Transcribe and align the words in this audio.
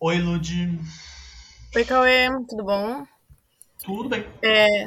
Oi, 0.00 0.18
Lud. 0.18 0.78
Oi, 1.76 1.84
Cauê, 1.84 2.28
tudo 2.48 2.64
bom? 2.64 3.06
Tudo 3.84 4.08
bem. 4.08 4.24
É, 4.42 4.86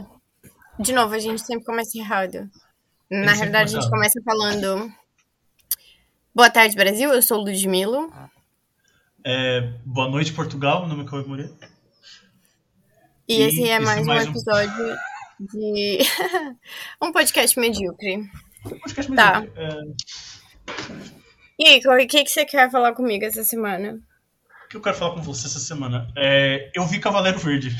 de 0.79 0.93
novo, 0.93 1.13
a 1.13 1.19
gente 1.19 1.41
sempre 1.41 1.63
começa 1.65 1.97
errado. 1.97 2.49
Na 3.09 3.33
realidade, 3.33 3.75
a 3.75 3.79
gente 3.81 3.89
começa 3.89 4.19
falando. 4.23 4.91
Boa 6.33 6.49
tarde, 6.49 6.75
Brasil. 6.75 7.11
Eu 7.13 7.21
sou 7.21 7.37
Ludmilo. 7.39 8.11
É, 9.23 9.61
boa 9.85 10.09
noite, 10.09 10.33
Portugal. 10.33 10.79
Meu 10.81 10.89
nome 10.89 11.03
é 11.03 11.09
Cauê 11.09 11.23
Moreira. 11.25 11.51
E, 13.27 13.35
E 13.35 13.41
esse 13.43 13.63
é 13.69 13.75
esse 13.75 13.85
mais 13.85 14.01
um 14.01 14.05
mais 14.05 14.25
um- 14.27 14.29
episódio 14.31 14.95
de 15.39 15.99
um 17.01 17.11
podcast 17.11 17.59
medíocre. 17.59 18.29
Podcast 18.63 19.11
mesmo. 19.11 19.15
Tá. 19.15 19.43
É, 19.55 19.81
E 21.59 21.67
aí, 21.67 21.81
Cauê, 21.81 22.05
o 22.05 22.07
que, 22.07 22.23
que 22.23 22.29
você 22.31 22.45
quer 22.45 22.71
falar 22.71 22.93
comigo 22.93 23.23
essa 23.25 23.43
semana? 23.43 23.99
O 24.71 24.73
que 24.73 24.77
eu 24.77 24.81
quero 24.81 24.95
falar 24.95 25.13
com 25.15 25.21
você 25.21 25.47
essa 25.47 25.59
semana? 25.59 26.07
É, 26.15 26.71
eu 26.73 26.85
vi 26.85 26.97
Cavaleiro 26.99 27.37
Verde. 27.37 27.75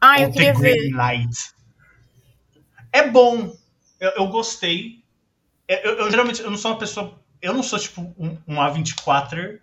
Ah, 0.00 0.18
eu 0.20 0.32
queria 0.32 0.54
ver. 0.54 0.90
Knight. 0.90 1.36
É 2.92 3.06
bom. 3.08 3.54
Eu, 4.00 4.10
eu 4.16 4.26
gostei. 4.28 5.04
É, 5.68 5.86
Eu, 5.86 5.98
eu 5.98 6.10
geralmente 6.10 6.40
eu 6.40 6.50
não 6.50 6.56
sou 6.56 6.70
uma 6.70 6.78
pessoa. 6.78 7.18
Eu 7.42 7.52
não 7.52 7.62
sou 7.62 7.78
tipo 7.78 8.00
um, 8.18 8.38
um 8.48 8.54
A24. 8.56 9.58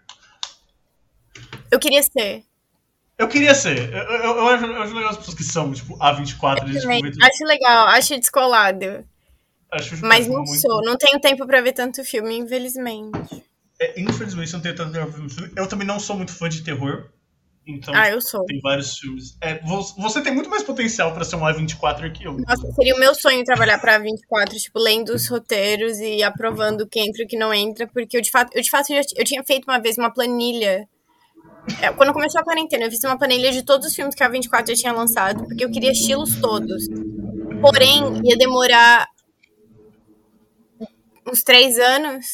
Eu 1.72 1.80
queria 1.80 2.04
ser. 2.04 2.44
Eu 3.18 3.28
queria 3.28 3.56
ser. 3.56 3.92
Eu, 3.92 4.04
eu, 4.04 4.38
eu 4.38 4.48
acho, 4.50 4.66
eu 4.66 4.82
acho 4.84 4.94
legal 4.94 5.10
as 5.10 5.18
pessoas 5.18 5.38
que 5.38 5.44
são, 5.44 5.74
tipo, 5.74 5.98
A24. 5.98 6.62
Eles, 6.70 6.82
tipo, 6.84 7.26
Acho 7.26 7.44
legal, 7.46 7.88
acho 7.88 8.20
descolado. 8.20 9.04
acho, 9.72 10.06
Mas 10.06 10.28
não 10.28 10.44
muito- 10.44 10.62
sou. 10.62 10.82
Não 10.84 10.96
tenho 10.98 11.20
tempo 11.20 11.48
pra 11.48 11.62
ver 11.62 11.74
tanto 11.74 12.04
filme, 12.06 12.38
infelizmente. 12.38 13.44
É, 13.80 14.00
infelizmente, 14.00 14.52
eu 14.54 14.58
não 14.58 14.64
tenho 14.64 14.76
tanto 14.76 14.92
tempo 14.94 15.12
filme. 15.30 15.54
Eu 15.56 15.68
também 15.68 15.86
não 15.88 16.00
sou 16.00 16.16
muito 16.16 16.32
fã 16.34 16.50
de 16.50 16.64
terror. 16.64 17.10
Então, 17.70 17.94
Ah, 17.94 18.10
eu 18.10 18.22
sou. 18.22 18.46
tem 18.46 18.62
vários 18.62 18.98
filmes. 18.98 19.38
É, 19.42 19.60
vo- 19.60 19.84
você 19.98 20.22
tem 20.22 20.34
muito 20.34 20.50
mais 20.50 20.64
potencial 20.64 21.14
pra 21.14 21.26
ser 21.26 21.36
um 21.36 21.42
A24 21.46 22.10
que 22.14 22.24
eu. 22.24 22.34
Nossa, 22.38 22.72
seria 22.72 22.96
o 22.96 23.00
meu 23.00 23.14
sonho 23.14 23.44
trabalhar 23.44 23.78
pra 23.80 24.00
24, 24.00 24.58
tipo, 24.58 24.80
lendo 24.80 25.10
os 25.14 25.28
roteiros 25.28 26.00
e 26.00 26.24
aprovando 26.24 26.82
o 26.82 26.88
que 26.88 27.00
entra 27.00 27.22
e 27.22 27.26
o 27.26 27.28
que 27.28 27.38
não 27.38 27.54
entra, 27.54 27.86
porque 27.86 28.16
eu 28.18 28.22
de 28.22 28.32
fato, 28.32 28.56
eu 28.56 28.62
de 28.62 28.70
fato 28.70 28.88
já, 28.88 29.02
eu 29.18 29.26
tinha 29.26 29.44
feito 29.44 29.66
uma 29.70 29.80
vez 29.80 29.98
uma 29.98 30.10
planilha. 30.10 30.88
É, 31.82 31.92
quando 31.92 32.14
começou 32.14 32.40
a 32.40 32.44
quarentena, 32.46 32.86
eu 32.86 32.90
fiz 32.90 33.04
uma 33.04 33.18
planilha 33.18 33.52
de 33.52 33.62
todos 33.64 33.86
os 33.88 33.94
filmes 33.94 34.16
que 34.16 34.24
a 34.24 34.30
24 34.30 34.74
já 34.74 34.82
tinha 34.82 34.94
lançado, 34.94 35.44
porque 35.46 35.66
eu 35.66 35.70
queria 35.70 35.92
estilos 35.92 36.38
todos. 36.40 36.88
Porém, 37.60 38.02
ia 38.24 38.38
demorar 38.38 39.06
uns 41.30 41.44
três 41.44 41.78
anos. 41.78 42.26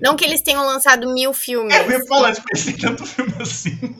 Não 0.00 0.16
que 0.16 0.24
eles 0.24 0.42
tenham 0.42 0.64
lançado 0.64 1.12
mil 1.12 1.32
filmes. 1.32 1.74
É, 1.74 1.84
eu 1.84 1.90
ia 1.90 2.06
falar, 2.06 2.34
tipo, 2.34 2.46
eles 2.50 2.64
têm 2.64 2.76
tanto 2.76 3.04
filme 3.06 3.34
assim. 3.40 3.96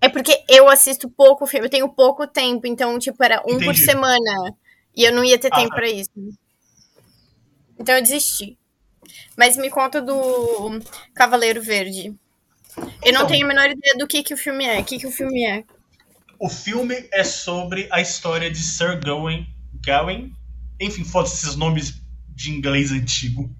É 0.00 0.08
porque 0.08 0.44
eu 0.48 0.68
assisto 0.68 1.08
pouco 1.10 1.46
filme, 1.46 1.66
eu 1.66 1.70
tenho 1.70 1.88
pouco 1.88 2.26
tempo, 2.26 2.66
então, 2.66 2.98
tipo, 2.98 3.22
era 3.22 3.40
um 3.40 3.54
por 3.58 3.62
Entendi. 3.74 3.84
semana. 3.84 4.54
E 4.96 5.04
eu 5.04 5.12
não 5.12 5.24
ia 5.24 5.38
ter 5.38 5.48
Ah, 5.52 5.56
tempo 5.56 5.70
tá. 5.70 5.76
pra 5.76 5.88
isso. 5.88 6.10
Então 7.78 7.94
eu 7.96 8.02
desisti. 8.02 8.58
Mas 9.36 9.56
me 9.56 9.70
conta 9.70 10.00
do 10.02 10.80
Cavaleiro 11.14 11.62
Verde. 11.62 12.14
Eu 12.76 13.12
não 13.12 13.20
Então. 13.22 13.26
tenho 13.28 13.44
a 13.44 13.48
menor 13.48 13.66
ideia 13.70 13.94
do 13.98 14.06
que, 14.06 14.22
que 14.22 14.34
o 14.34 14.36
filme 14.36 14.64
é. 14.64 14.80
O 14.80 14.84
que, 14.84 14.98
que 14.98 15.06
o 15.06 15.10
filme 15.12 15.44
é? 15.46 15.64
O 16.38 16.48
filme 16.48 17.08
é 17.12 17.24
sobre 17.24 17.88
a 17.90 18.00
história 18.00 18.50
de 18.50 18.58
Sir 18.62 19.00
Gawain. 19.00 19.46
Gawain? 19.84 20.32
Enfim, 20.80 21.04
foda-se 21.04 21.34
esses 21.44 21.56
nomes 21.56 22.00
de 22.28 22.50
inglês 22.52 22.92
antigo. 22.92 23.50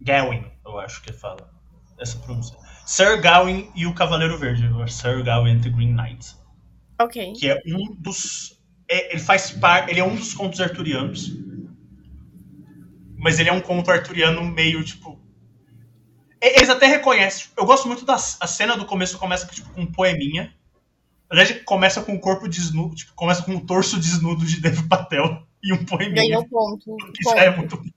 Gawain, 0.00 0.44
eu 0.64 0.78
acho 0.78 1.02
que 1.02 1.12
fala. 1.12 1.50
Essa 1.98 2.18
pronúncia. 2.18 2.56
Sir 2.84 3.20
Gawain 3.20 3.70
e 3.74 3.86
o 3.86 3.94
Cavaleiro 3.94 4.36
Verde. 4.38 4.68
Sir 4.92 5.22
Gawain 5.22 5.56
and 5.56 5.60
the 5.60 5.70
Green 5.70 5.94
Knight. 5.94 6.34
Ok. 7.00 7.32
que 7.34 7.48
é 7.48 7.60
um 7.66 7.94
dos. 8.00 8.60
é- 8.88 9.12
ele 9.12 9.20
faz 9.20 9.50
parte. 9.52 9.90
Ele 9.90 10.00
é 10.00 10.04
um 10.04 10.14
dos 10.14 10.34
contos 10.34 10.60
arturianos. 10.60 11.32
Mas 13.16 13.38
ele 13.38 13.48
é 13.48 13.52
um 13.52 13.60
conto 13.60 13.90
arturiano 13.90 14.44
meio 14.44 14.82
tipo. 14.84 15.18
Eles 16.40 16.68
até 16.68 16.86
reconhecem. 16.86 17.46
Eu 17.56 17.64
gosto 17.64 17.88
muito 17.88 18.04
da 18.04 18.14
a 18.14 18.46
cena 18.46 18.76
do 18.76 18.84
começo, 18.84 19.18
começa 19.18 19.46
tipo, 19.46 19.70
com 19.70 19.82
um 19.82 19.86
poeminha. 19.90 20.52
Na 21.30 21.36
verdade, 21.38 21.60
começa 21.64 22.02
com 22.02 22.14
o 22.14 22.20
corpo 22.20 22.46
desnudo, 22.46 22.94
tipo, 22.94 23.14
começa 23.14 23.42
com 23.42 23.56
o 23.56 23.64
torso 23.64 23.98
desnudo 23.98 24.44
de 24.44 24.60
Dev 24.60 24.86
Patel 24.88 25.42
e 25.62 25.72
um 25.72 25.84
poeminha. 25.86 26.22
Ganhou 26.22 26.46
ponto. 26.48 26.96
já 27.24 27.36
é 27.44 27.50
Ponto. 27.50 27.76
muito 27.80 27.94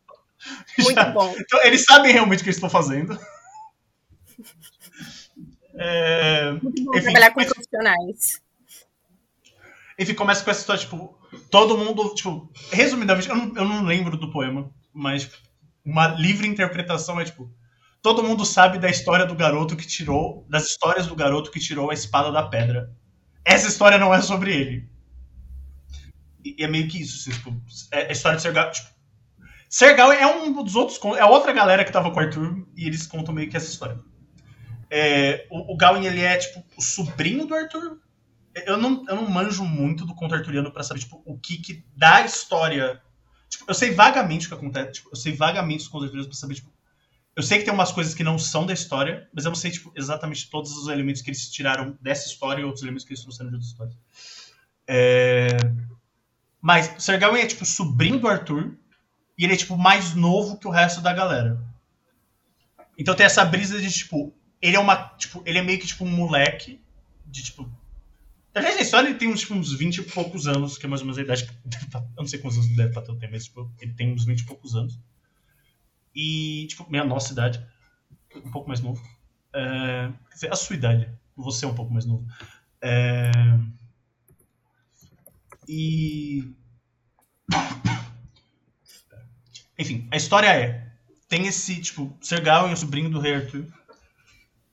Muito 0.80 0.96
já- 0.96 1.06
bom. 1.12 1.34
Então, 1.40 1.64
eles 1.64 1.84
sabem 1.86 2.12
realmente 2.12 2.40
o 2.40 2.44
que 2.44 2.50
eles 2.50 2.58
estão 2.58 2.70
fazendo. 2.70 3.18
É, 5.76 6.52
Muito 6.54 6.84
bom 6.84 6.92
enfim, 6.96 7.04
trabalhar 7.04 7.32
com 7.32 7.40
mas- 7.40 7.50
profissionais. 7.54 8.42
Enfim, 10.00 10.14
começa 10.14 10.44
com 10.44 10.52
essa 10.52 10.60
história, 10.62 10.82
tipo, 10.82 11.18
todo 11.50 11.78
mundo, 11.78 12.14
tipo, 12.14 12.52
resumidamente, 12.72 13.30
eu 13.30 13.36
não, 13.36 13.56
eu 13.56 13.66
não 13.66 13.84
lembro 13.84 14.16
do 14.18 14.32
poema, 14.32 14.72
mas 14.94 15.30
uma 15.84 16.08
livre 16.08 16.48
interpretação 16.48 17.20
é, 17.20 17.26
tipo, 17.26 17.52
todo 18.02 18.24
mundo 18.24 18.46
sabe 18.46 18.78
da 18.78 18.90
história 18.90 19.26
do 19.26 19.34
garoto 19.36 19.76
que 19.76 19.88
tirou, 19.88 20.46
das 20.50 20.66
histórias 20.68 21.08
do 21.08 21.16
garoto 21.16 21.50
que 21.50 21.60
tirou 21.60 21.90
a 21.90 21.94
espada 21.96 22.32
da 22.32 22.44
pedra. 22.44 22.92
Essa 23.44 23.68
história 23.68 23.98
não 23.98 24.14
é 24.14 24.22
sobre 24.22 24.54
ele. 24.54 24.90
E, 26.46 26.64
é 26.64 26.68
meio 26.68 26.88
que 26.88 27.02
isso, 27.02 27.18
assim, 27.30 27.38
tipo, 27.38 27.60
é 27.92 28.08
a 28.08 28.12
história 28.12 28.36
de 28.38 28.44
Sergal, 28.44 28.70
tipo, 28.72 28.88
Sergal 29.70 30.12
é 30.12 30.26
um 30.26 30.64
dos 30.64 30.76
outros, 30.76 31.00
é 31.18 31.26
outra 31.26 31.52
galera 31.52 31.84
que 31.84 31.92
tava 31.92 32.12
com 32.12 32.18
o 32.18 32.24
Arthur, 32.24 32.68
e 32.76 32.86
eles 32.86 33.06
contam 33.06 33.34
meio 33.34 33.50
que 33.50 33.58
essa 33.58 33.70
história. 33.70 34.00
É, 34.90 35.46
o, 35.50 35.74
o 35.74 35.78
Gawain, 35.78 36.06
ele 36.06 36.22
é, 36.22 36.38
tipo, 36.38 36.64
o 36.78 36.82
sobrinho 36.82 37.46
do 37.46 37.54
Arthur, 37.54 38.00
eu 38.66 38.78
não, 38.78 39.04
eu 39.08 39.16
não 39.16 39.30
manjo 39.30 39.64
muito 39.64 40.06
do 40.06 40.16
conto 40.16 40.34
arturiano 40.34 40.72
pra 40.72 40.84
saber, 40.84 41.02
tipo, 41.02 41.22
o 41.26 41.38
que 41.38 41.58
que 41.58 41.86
da 41.96 42.22
história. 42.22 43.02
Tipo, 43.50 43.66
eu 43.68 43.74
sei 43.74 43.92
vagamente 43.92 44.46
o 44.46 44.50
que 44.50 44.56
acontece. 44.56 44.94
Tipo, 44.94 45.10
eu 45.12 45.16
sei 45.16 45.34
vagamente 45.34 45.84
os 45.84 45.88
contos 45.88 46.06
arturianos 46.06 46.28
pra 46.28 46.40
saber, 46.40 46.56
tipo. 46.56 46.72
Eu 47.36 47.44
sei 47.44 47.60
que 47.60 47.66
tem 47.66 47.74
umas 47.74 47.92
coisas 47.92 48.16
que 48.16 48.24
não 48.24 48.40
são 48.40 48.66
da 48.66 48.74
história, 48.74 49.30
mas 49.32 49.46
eu 49.46 49.50
não 49.50 49.56
sei, 49.56 49.70
tipo, 49.70 49.92
exatamente 49.96 50.50
todos 50.50 50.76
os 50.76 50.88
elementos 50.88 51.22
que 51.22 51.30
eles 51.30 51.52
tiraram 51.52 51.96
dessa 52.02 52.28
história 52.28 52.62
e 52.62 52.64
outros 52.64 52.82
elementos 52.82 53.06
que 53.06 53.14
eles 53.14 53.22
trouxeram 53.22 53.52
de 53.52 53.58
outras 53.58 53.72
histórias. 53.72 53.96
É... 54.88 55.50
Mas 56.60 57.08
o 57.08 57.18
Gawain 57.20 57.42
é, 57.42 57.46
tipo, 57.46 57.64
sobrinho 57.64 58.20
do 58.20 58.28
Arthur, 58.28 58.76
e 59.38 59.44
ele 59.44 59.54
é, 59.54 59.58
tipo, 59.58 59.78
mais 59.78 60.16
novo 60.16 60.58
que 60.58 60.68
o 60.68 60.72
resto 60.72 61.02
da 61.02 61.14
galera. 61.14 61.62
Então 62.98 63.16
tem 63.16 63.26
essa 63.26 63.46
brisa 63.46 63.80
de, 63.80 63.92
tipo, 63.92 64.34
ele 64.62 64.76
é 64.76 64.80
uma. 64.80 64.96
Tipo, 65.18 65.42
ele 65.46 65.60
é 65.60 65.62
meio 65.62 65.80
que, 65.80 65.88
tipo, 65.88 66.04
um 66.04 66.10
moleque 66.10 66.82
de, 67.26 67.44
tipo, 67.44 67.70
na 68.58 68.62
verdade, 68.62 68.82
a 68.82 68.86
história 68.86 69.10
ele 69.10 69.20
tem 69.20 69.28
uns, 69.28 69.42
tipo, 69.42 69.54
uns 69.54 69.72
20 69.72 69.98
e 69.98 70.04
poucos 70.04 70.48
anos, 70.48 70.80
que 70.80 70.86
é 70.88 70.90
mais 70.90 71.02
ou 71.02 71.06
menos 71.06 71.20
a 71.20 71.22
idade 71.22 71.46
que. 71.46 71.54
Eu 71.94 72.24
não 72.24 72.28
sei 72.28 72.40
quantos 72.40 72.58
anos 72.58 72.76
deve 72.76 72.92
Patel 72.92 73.16
tem, 73.16 73.30
mas 73.30 73.44
tipo, 73.44 73.72
ele 73.80 73.94
tem 73.94 74.12
uns 74.12 74.26
20 74.26 74.40
e 74.40 74.46
poucos 74.46 74.76
anos. 74.76 75.00
E, 76.16 76.66
tipo, 76.68 76.90
meio 76.90 77.04
a 77.04 77.08
nossa 77.08 77.32
idade. 77.32 77.64
Um 78.36 78.50
pouco 78.50 78.68
mais 78.68 78.82
novo. 78.82 79.00
É, 79.54 80.12
quer 80.30 80.34
dizer, 80.34 80.52
a 80.52 80.56
sua 80.56 80.76
idade. 80.76 81.08
Você 81.36 81.66
é 81.66 81.68
um 81.68 81.76
pouco 81.76 81.94
mais 81.94 82.06
novo. 82.08 82.26
É, 82.82 83.30
e. 85.68 86.52
Enfim, 89.78 90.08
a 90.12 90.18
história 90.18 90.48
é: 90.48 90.88
tem 91.28 91.48
esse, 91.48 91.80
tipo, 91.82 92.16
Sir 92.22 92.42
Gawain, 92.42 92.74
o 92.74 92.78
sobrinho 92.78 93.10
do 93.10 93.20
rei 93.20 93.36
Arthur. 93.36 93.66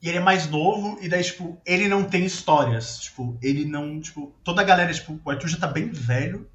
E 0.01 0.09
ele 0.09 0.17
é 0.17 0.21
mais 0.21 0.47
novo, 0.47 0.99
e 1.01 1.09
daí, 1.09 1.23
tipo, 1.23 1.59
ele 1.65 1.87
não 1.87 2.03
tem 2.03 2.25
histórias. 2.25 2.99
Tipo, 2.99 3.37
ele 3.41 3.65
não. 3.65 3.99
Tipo, 3.99 4.35
toda 4.43 4.61
a 4.61 4.65
galera, 4.65 4.93
tipo, 4.93 5.19
o 5.23 5.29
Arthur 5.29 5.47
já 5.47 5.57
tá 5.57 5.67
bem 5.67 5.89
velho. 5.89 6.49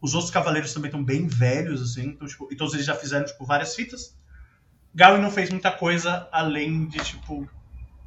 Os 0.00 0.14
outros 0.14 0.30
cavaleiros 0.30 0.72
também 0.72 0.88
estão 0.88 1.04
bem 1.04 1.26
velhos, 1.26 1.82
assim. 1.82 2.08
Então, 2.08 2.26
tipo, 2.26 2.48
e 2.50 2.56
todos 2.56 2.74
eles 2.74 2.86
já 2.86 2.94
fizeram, 2.94 3.26
tipo, 3.26 3.44
várias 3.44 3.74
fitas. 3.74 4.16
Gawain 4.94 5.20
não 5.20 5.30
fez 5.30 5.50
muita 5.50 5.70
coisa 5.70 6.28
além 6.32 6.88
de, 6.88 6.98
tipo, 6.98 7.48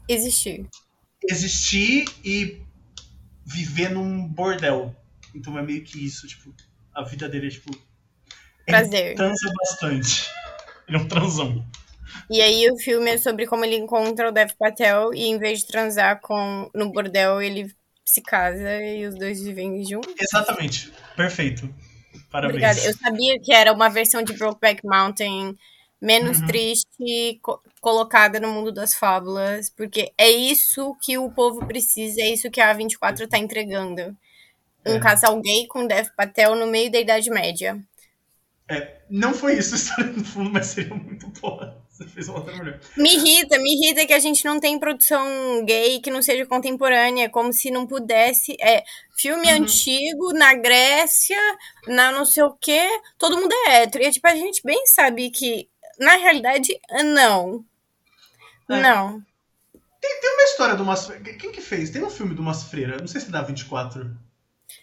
Existir. 0.09 0.67
existir 1.29 2.05
e 2.23 2.61
viver 3.45 3.89
num 3.89 4.27
bordel. 4.27 4.95
Então 5.33 5.57
é 5.57 5.61
meio 5.61 5.83
que 5.83 6.03
isso, 6.03 6.27
tipo, 6.27 6.53
a 6.93 7.03
vida 7.03 7.29
dele 7.29 7.47
é, 7.47 7.49
tipo. 7.49 7.71
Ele 8.67 8.77
Prazer. 8.77 9.15
transa 9.15 9.51
bastante. 9.61 10.29
Ele 10.87 10.97
é 10.97 10.99
um 10.99 11.07
transão. 11.07 11.65
E 12.29 12.41
aí 12.41 12.69
o 12.71 12.77
filme 12.77 13.11
é 13.11 13.17
sobre 13.17 13.45
como 13.47 13.65
ele 13.65 13.75
encontra 13.75 14.29
o 14.29 14.31
Dev 14.31 14.51
Patel 14.57 15.13
e 15.13 15.25
em 15.25 15.37
vez 15.37 15.59
de 15.59 15.67
transar 15.67 16.19
com 16.21 16.69
no 16.73 16.91
bordel, 16.91 17.41
ele 17.41 17.73
se 18.05 18.21
casa 18.21 18.81
e 18.83 19.05
os 19.07 19.15
dois 19.15 19.41
vivem 19.41 19.83
juntos. 19.85 20.13
Exatamente. 20.19 20.91
Perfeito. 21.15 21.73
Parabéns. 22.31 22.55
Obrigada. 22.63 22.79
Eu 22.87 22.93
sabia 22.97 23.39
que 23.39 23.51
era 23.53 23.73
uma 23.73 23.89
versão 23.89 24.21
de 24.23 24.33
Brokeback 24.33 24.81
Mountain 24.85 25.55
menos 26.01 26.39
Uhum. 26.39 26.47
triste, 26.47 27.39
co- 27.41 27.61
colocada 27.81 28.39
no 28.39 28.49
mundo 28.51 28.71
das 28.71 28.93
fábulas, 28.93 29.69
porque 29.69 30.11
é 30.17 30.29
isso 30.29 30.95
que 31.01 31.17
o 31.17 31.31
povo 31.31 31.65
precisa, 31.65 32.21
é 32.21 32.29
isso 32.33 32.51
que 32.51 32.59
a 32.61 32.73
A24 32.75 33.27
tá 33.27 33.37
entregando. 33.37 34.15
Um 34.85 34.95
É. 34.95 34.99
casal 34.99 35.39
gay 35.41 35.65
com 35.67 35.87
Dev 35.87 36.07
Patel 36.15 36.55
no 36.55 36.67
meio 36.67 36.91
da 36.91 36.99
Idade 36.99 37.29
Média. 37.29 37.79
É, 38.69 39.01
não 39.09 39.33
foi 39.33 39.57
isso 39.57 39.75
a 39.75 39.77
história 39.77 40.11
no 40.11 40.23
fundo, 40.23 40.49
mas 40.49 40.67
seria 40.67 40.95
muito 40.95 41.27
boa. 41.39 41.81
Você 41.89 42.07
fez 42.07 42.27
uma 42.27 42.39
outra 42.39 42.55
mulher. 42.55 42.79
Me 42.97 43.13
irrita, 43.15 43.59
me 43.59 43.75
irrita 43.75 44.05
que 44.07 44.13
a 44.13 44.19
gente 44.19 44.43
não 44.45 44.59
tem 44.59 44.79
produção 44.79 45.63
gay 45.65 45.99
que 45.99 46.09
não 46.09 46.21
seja 46.23 46.45
contemporânea, 46.45 47.29
como 47.29 47.53
se 47.53 47.69
não 47.69 47.85
pudesse. 47.85 48.55
É, 48.59 48.83
filme 49.15 49.47
Uhum. 49.47 49.61
antigo, 49.63 50.33
na 50.33 50.55
Grécia, 50.55 51.37
na 51.87 52.11
não 52.11 52.25
sei 52.25 52.43
o 52.43 52.53
quê, 52.53 52.87
todo 53.17 53.37
mundo 53.37 53.53
é 53.67 53.83
hétero. 53.83 54.03
E 54.03 54.11
tipo, 54.11 54.27
a 54.27 54.35
gente 54.35 54.61
bem 54.63 54.87
sabe 54.87 55.29
que, 55.29 55.69
na 55.99 56.15
realidade, 56.15 56.79
não. 57.03 57.63
É. 58.69 58.81
Não. 58.81 59.21
Tem, 60.01 60.19
tem 60.19 60.33
uma 60.33 60.43
história 60.43 60.75
do 60.75 60.83
Mas 60.83 61.07
Quem 61.39 61.51
que 61.51 61.61
fez? 61.61 61.89
Tem 61.91 62.03
um 62.03 62.09
filme 62.09 62.33
do 62.33 62.41
Mas 62.41 62.63
Freira. 62.63 62.97
Não 62.97 63.07
sei 63.07 63.21
se 63.21 63.27
é 63.27 63.31
da 63.31 63.41
24. 63.41 64.09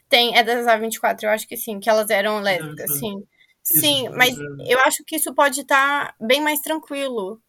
Tem, 0.08 0.36
é 0.36 0.42
das 0.42 0.66
A24, 0.66 1.22
eu 1.24 1.30
acho 1.30 1.46
que 1.46 1.56
sim, 1.56 1.78
que 1.80 1.88
elas 1.88 2.10
eram 2.10 2.40
lésbicas, 2.40 2.90
Isso, 2.90 3.26
sim. 3.62 4.06
isso, 4.06 4.16
mas 4.16 4.38
é. 4.38 4.42
eu 4.74 4.80
acho 4.80 5.04
que 5.04 5.16
isso 5.16 5.34
pode 5.34 5.60
estar 5.62 6.14
bem 6.20 6.40
mais 6.40 6.60
tranquilo. 6.60 7.40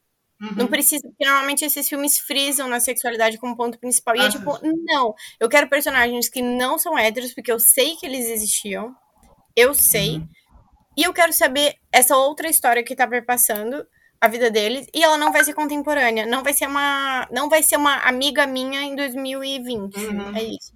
Uhum. 0.41 0.55
Não 0.55 0.67
precisa, 0.67 1.07
porque 1.07 1.23
normalmente 1.23 1.63
esses 1.63 1.87
filmes 1.87 2.17
frisam 2.17 2.67
na 2.67 2.79
sexualidade 2.79 3.37
como 3.37 3.55
ponto 3.55 3.79
principal. 3.79 4.15
E 4.15 4.19
é 4.19 4.25
Ah, 4.25 4.29
tipo, 4.29 4.59
não, 4.85 5.13
eu 5.39 5.47
quero 5.47 5.69
personagens 5.69 6.27
que 6.27 6.41
não 6.41 6.79
são 6.79 6.97
héteros, 6.97 7.33
porque 7.33 7.51
eu 7.51 7.59
sei 7.59 7.95
que 7.95 8.05
eles 8.05 8.27
existiam. 8.27 8.95
Eu 9.55 9.75
sei. 9.75 10.17
Uhum. 10.17 10.27
E 10.97 11.03
eu 11.03 11.13
quero 11.13 11.31
saber 11.31 11.75
essa 11.91 12.17
outra 12.17 12.49
história 12.49 12.83
que 12.83 12.95
tá 12.95 13.07
perpassando 13.07 13.85
a 14.19 14.27
vida 14.27 14.51
deles. 14.51 14.87
E 14.93 15.03
ela 15.03 15.17
não 15.17 15.31
vai 15.31 15.43
ser 15.43 15.53
contemporânea. 15.53 16.25
Não 16.25 16.43
vai 16.43 16.53
ser 16.53 16.67
uma. 16.67 17.27
Não 17.31 17.49
vai 17.49 17.63
ser 17.63 17.77
uma 17.77 17.95
amiga 18.03 18.45
minha 18.45 18.81
em 18.81 18.95
2020. 18.95 19.95
Uhum. 19.95 20.35
É 20.35 20.43
isso. 20.43 20.73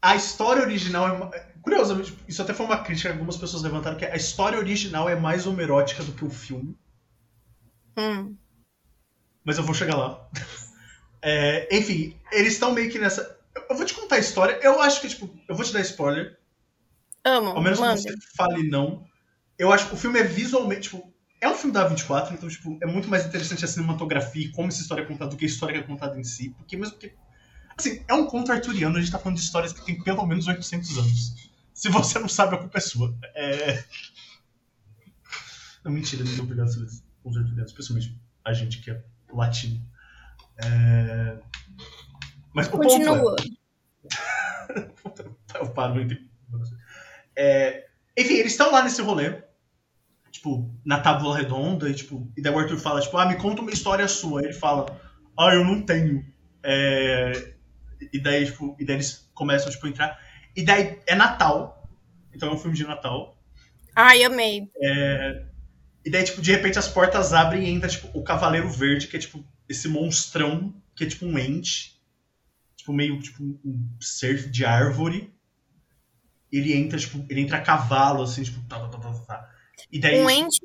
A 0.00 0.14
história 0.14 0.62
original 0.62 1.30
é. 1.34 1.55
Curiosamente, 1.66 2.16
isso 2.28 2.40
até 2.40 2.54
foi 2.54 2.64
uma 2.64 2.78
crítica 2.78 3.08
que 3.08 3.14
algumas 3.14 3.36
pessoas 3.36 3.64
levantaram, 3.64 3.96
que 3.98 4.04
a 4.04 4.14
história 4.14 4.56
original 4.56 5.08
é 5.08 5.16
mais 5.16 5.48
homerótica 5.48 6.04
do 6.04 6.12
que 6.12 6.24
o 6.24 6.30
filme. 6.30 6.78
Hum. 7.98 8.36
Mas 9.44 9.58
eu 9.58 9.64
vou 9.64 9.74
chegar 9.74 9.96
lá. 9.96 10.28
É, 11.20 11.66
enfim, 11.76 12.16
eles 12.30 12.52
estão 12.52 12.72
meio 12.72 12.88
que 12.88 13.00
nessa. 13.00 13.36
eu- 13.68 13.76
vou 13.76 13.84
te 13.84 13.94
contar 13.94 14.14
a 14.14 14.20
história. 14.20 14.60
Eu 14.62 14.80
acho 14.80 15.00
que, 15.00 15.08
tipo, 15.08 15.28
eu 15.48 15.56
vou 15.56 15.64
te 15.64 15.72
dar 15.72 15.80
spoiler. 15.80 16.38
Amo. 17.24 17.48
Ao 17.48 17.60
menos 17.60 17.80
que 17.80 17.84
manda. 17.84 18.00
você 18.00 18.14
fale 18.36 18.68
não. 18.70 19.04
Eu 19.58 19.72
acho 19.72 19.88
que 19.88 19.94
o 19.94 19.98
filme 19.98 20.20
é 20.20 20.22
visualmente, 20.22 20.82
tipo, 20.82 21.12
é 21.40 21.48
um 21.48 21.54
filme 21.54 21.72
da 21.72 21.88
24, 21.88 22.32
então, 22.32 22.48
tipo, 22.48 22.78
é 22.80 22.86
muito 22.86 23.08
mais 23.08 23.26
interessante 23.26 23.64
a 23.64 23.68
cinematografia 23.68 24.44
e 24.46 24.52
como 24.52 24.68
essa 24.68 24.80
história 24.82 25.02
é 25.02 25.04
contada 25.04 25.30
do 25.32 25.36
que 25.36 25.44
a 25.44 25.48
história 25.48 25.74
que 25.74 25.80
é 25.80 25.86
contada 25.86 26.16
em 26.16 26.22
si. 26.22 26.50
Porque 26.50 26.76
mesmo 26.76 26.96
que. 26.96 27.12
Assim, 27.76 28.04
é 28.06 28.14
um 28.14 28.26
conto 28.26 28.52
arturiano, 28.52 28.96
a 28.96 29.00
gente 29.00 29.10
tá 29.10 29.18
falando 29.18 29.38
de 29.38 29.42
histórias 29.42 29.72
que 29.72 29.84
tem 29.84 30.00
pelo 30.00 30.24
menos 30.26 30.46
800 30.46 30.96
anos. 30.96 31.50
Se 31.76 31.90
você 31.90 32.18
não 32.18 32.26
sabe, 32.26 32.54
a 32.54 32.58
culpa 32.58 32.78
é 32.78 32.80
sua. 32.80 33.14
É. 33.34 33.84
Não, 35.84 35.92
mentira, 35.92 36.24
não 36.24 36.44
obrigado 36.44 36.68
a 36.68 37.28
os 37.28 37.36
arturianos, 37.36 37.70
especialmente 37.70 38.18
a 38.42 38.54
gente 38.54 38.80
que 38.80 38.90
é 38.90 39.04
latino. 39.30 39.86
É... 40.56 41.38
Mas 42.54 42.68
o 42.68 42.70
ponto 42.70 42.86
é. 42.86 42.88
Continua. 42.88 43.36
Eu 45.60 45.70
paro 45.74 46.00
entendi. 46.00 46.30
É, 47.36 47.86
enfim, 48.16 48.34
eles 48.34 48.52
estão 48.52 48.72
lá 48.72 48.82
nesse 48.82 49.02
rolê, 49.02 49.42
tipo, 50.30 50.74
na 50.82 50.98
tábua 50.98 51.36
redonda, 51.36 51.90
e, 51.90 51.94
tipo, 51.94 52.32
e 52.34 52.40
daí 52.40 52.54
o 52.54 52.58
Arthur 52.58 52.78
fala, 52.78 53.02
tipo, 53.02 53.18
ah, 53.18 53.26
me 53.26 53.36
conta 53.36 53.60
uma 53.60 53.70
história 53.70 54.08
sua. 54.08 54.40
Aí 54.40 54.46
ele 54.46 54.54
fala, 54.54 54.98
ah, 55.38 55.52
eu 55.52 55.62
não 55.62 55.82
tenho. 55.82 56.24
É, 56.62 57.52
e 58.10 58.18
daí, 58.18 58.46
tipo, 58.46 58.74
e 58.80 58.86
daí 58.86 58.96
eles 58.96 59.30
começam, 59.34 59.70
tipo, 59.70 59.86
a 59.86 59.90
entrar. 59.90 60.25
E 60.56 60.64
daí 60.64 60.98
é 61.06 61.14
Natal, 61.14 61.86
então 62.34 62.48
é 62.48 62.52
um 62.54 62.58
filme 62.58 62.76
de 62.76 62.84
Natal. 62.84 63.36
Ai, 63.94 64.24
amei. 64.24 64.68
E 66.04 66.10
daí, 66.10 66.22
tipo, 66.24 66.40
de 66.40 66.52
repente 66.52 66.78
as 66.78 66.88
portas 66.88 67.32
abrem 67.32 67.64
e 67.64 67.70
entra, 67.70 67.88
tipo, 67.88 68.08
o 68.16 68.22
Cavaleiro 68.22 68.70
Verde, 68.70 69.08
que 69.08 69.16
é, 69.16 69.20
tipo, 69.20 69.44
esse 69.68 69.88
monstrão, 69.88 70.72
que 70.94 71.04
é, 71.04 71.06
tipo, 71.08 71.26
um 71.26 71.38
ente. 71.38 72.00
Tipo, 72.76 72.92
meio, 72.92 73.20
tipo, 73.20 73.42
um 73.42 73.88
ser 74.00 74.48
de 74.48 74.64
árvore. 74.64 75.34
Ele 76.52 76.72
entra, 76.74 76.96
tipo, 76.96 77.24
ele 77.28 77.40
entra 77.40 77.58
a 77.58 77.60
cavalo, 77.60 78.22
assim, 78.22 78.42
tipo, 78.42 78.60
tá, 78.68 78.78
tá, 78.78 78.88
tá, 78.88 78.98
tá, 78.98 79.12
tá. 79.26 79.50
E 79.90 79.98
daí, 79.98 80.20
Um 80.20 80.30
ente 80.30 80.60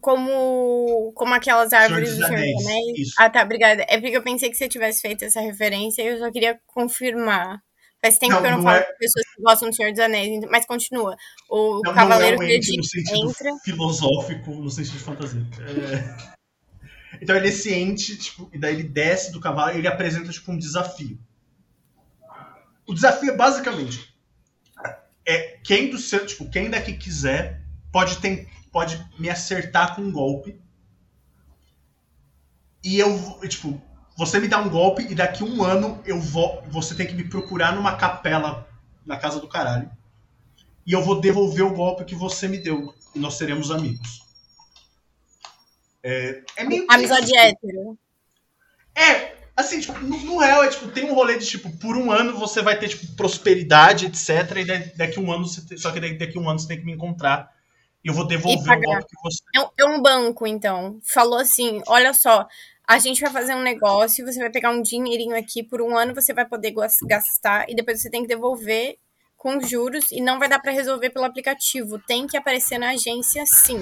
como, 0.00 1.12
como 1.14 1.34
aquelas 1.34 1.72
árvores 1.72 2.16
do 2.16 2.26
Senhor 2.26 2.40
dos 2.40 2.66
Anéis. 2.66 3.08
Ah, 3.18 3.28
tá, 3.28 3.42
obrigada. 3.42 3.84
É 3.88 4.00
porque 4.00 4.16
eu 4.16 4.22
pensei 4.22 4.48
que 4.48 4.56
você 4.56 4.68
tivesse 4.68 5.02
feito 5.02 5.24
essa 5.24 5.40
referência 5.40 6.02
e 6.02 6.06
eu 6.06 6.18
só 6.18 6.30
queria 6.30 6.58
confirmar. 6.66 7.62
Faz 8.02 8.16
tempo 8.18 8.32
Não, 8.32 8.40
que 8.40 8.46
eu 8.46 8.50
não, 8.52 8.58
não 8.58 8.64
falo 8.64 8.78
é- 8.78 8.82
com 8.82 8.98
pessoas 8.98 9.26
que 9.34 9.42
gostam 9.42 9.68
do 9.70 9.76
Senhor 9.76 9.90
dos 9.92 10.00
Anéis, 10.00 10.28
então- 10.32 10.48
mas 10.50 10.64
continua. 10.66 11.16
O 11.50 11.80
não, 11.84 11.92
Cavaleiro 11.94 12.38
não 12.38 12.44
é 12.44 12.46
um 12.46 12.50
ente 12.50 12.76
no 12.76 12.84
sentido 12.84 13.28
entra. 13.28 13.50
filosófico, 13.62 14.50
no 14.54 14.70
sentido 14.70 14.92
de 14.98 15.04
fantasia. 15.04 15.46
É. 15.60 16.40
Então 17.20 17.36
ele 17.36 17.46
é 17.46 17.50
esse 17.50 17.74
ente, 17.74 18.16
tipo, 18.16 18.48
e 18.52 18.58
daí 18.58 18.74
ele 18.74 18.84
desce 18.84 19.30
do 19.32 19.40
cavalo 19.40 19.74
e 19.74 19.78
ele 19.78 19.88
apresenta, 19.88 20.30
tipo, 20.32 20.50
um 20.50 20.56
desafio. 20.56 21.18
O 22.86 22.94
desafio 22.94 23.30
é 23.30 23.36
basicamente 23.36 24.08
é 25.26 25.58
quem 25.62 25.90
do 25.90 25.98
seu, 25.98 26.24
tipo, 26.26 26.48
quem 26.50 26.70
daqui 26.70 26.94
quiser 26.94 27.62
pode 27.92 28.16
ter, 28.18 28.48
pode 28.72 28.98
me 29.18 29.28
acertar 29.28 29.94
com 29.94 30.02
um 30.02 30.10
golpe. 30.10 30.58
E 32.82 32.98
eu, 32.98 33.14
vou- 33.16 33.46
tipo, 33.46 33.80
você 34.20 34.38
me 34.38 34.46
dá 34.48 34.58
um 34.58 34.68
golpe 34.68 35.02
e 35.08 35.14
daqui 35.14 35.42
um 35.42 35.64
ano 35.64 35.98
eu 36.04 36.20
vou, 36.20 36.62
você 36.68 36.94
tem 36.94 37.06
que 37.06 37.14
me 37.14 37.24
procurar 37.24 37.74
numa 37.74 37.96
capela 37.96 38.68
na 39.06 39.16
casa 39.16 39.40
do 39.40 39.48
caralho. 39.48 39.90
E 40.86 40.92
eu 40.92 41.02
vou 41.02 41.18
devolver 41.22 41.64
o 41.64 41.72
golpe 41.74 42.04
que 42.04 42.14
você 42.14 42.46
me 42.46 42.58
deu 42.58 42.94
e 43.14 43.18
nós 43.18 43.34
seremos 43.34 43.70
amigos. 43.70 44.20
É, 46.02 46.42
é 46.58 46.64
meio 46.64 46.86
que 46.86 46.94
Amizade 46.94 47.34
hétero. 47.34 47.98
É, 48.94 49.36
assim, 49.56 49.80
tipo, 49.80 49.98
no, 50.00 50.18
no 50.18 50.38
real 50.38 50.64
é 50.64 50.68
tipo, 50.68 50.88
tem 50.88 51.10
um 51.10 51.14
rolê 51.14 51.38
de 51.38 51.46
tipo, 51.46 51.74
por 51.78 51.96
um 51.96 52.12
ano 52.12 52.38
você 52.38 52.60
vai 52.60 52.78
ter 52.78 52.88
tipo 52.88 53.06
prosperidade, 53.16 54.04
etc. 54.04 54.28
E 54.58 54.64
da- 54.66 54.92
daqui 54.96 55.18
um 55.18 55.32
ano 55.32 55.46
você 55.46 55.66
tem- 55.66 55.78
só 55.78 55.90
que 55.92 55.98
daqui, 56.00 56.14
daqui 56.14 56.38
um 56.38 56.48
ano 56.48 56.58
você 56.58 56.68
tem 56.68 56.78
que 56.78 56.84
me 56.84 56.92
encontrar 56.92 57.50
e 58.04 58.08
eu 58.08 58.14
vou 58.14 58.26
devolver 58.26 58.78
o 58.78 58.80
golpe 58.82 59.06
que 59.06 59.22
você. 59.22 59.42
É 59.54 59.60
um, 59.62 59.68
é 59.78 59.84
um 59.96 60.02
banco, 60.02 60.46
então. 60.46 60.98
Falou 61.02 61.38
assim: 61.38 61.82
olha 61.86 62.12
só, 62.12 62.46
a 62.90 62.98
gente 62.98 63.20
vai 63.20 63.30
fazer 63.30 63.54
um 63.54 63.62
negócio, 63.62 64.26
você 64.26 64.40
vai 64.40 64.50
pegar 64.50 64.72
um 64.72 64.82
dinheirinho 64.82 65.36
aqui 65.36 65.62
por 65.62 65.80
um 65.80 65.96
ano, 65.96 66.12
você 66.12 66.34
vai 66.34 66.44
poder 66.44 66.72
gas- 66.72 66.98
gastar 67.04 67.70
e 67.70 67.74
depois 67.76 68.02
você 68.02 68.10
tem 68.10 68.22
que 68.22 68.26
devolver 68.26 68.96
com 69.36 69.60
juros 69.60 70.10
e 70.10 70.20
não 70.20 70.40
vai 70.40 70.48
dar 70.48 70.58
pra 70.58 70.72
resolver 70.72 71.10
pelo 71.10 71.24
aplicativo. 71.24 72.00
Tem 72.00 72.26
que 72.26 72.36
aparecer 72.36 72.78
na 72.78 72.90
agência, 72.90 73.44
sim. 73.46 73.80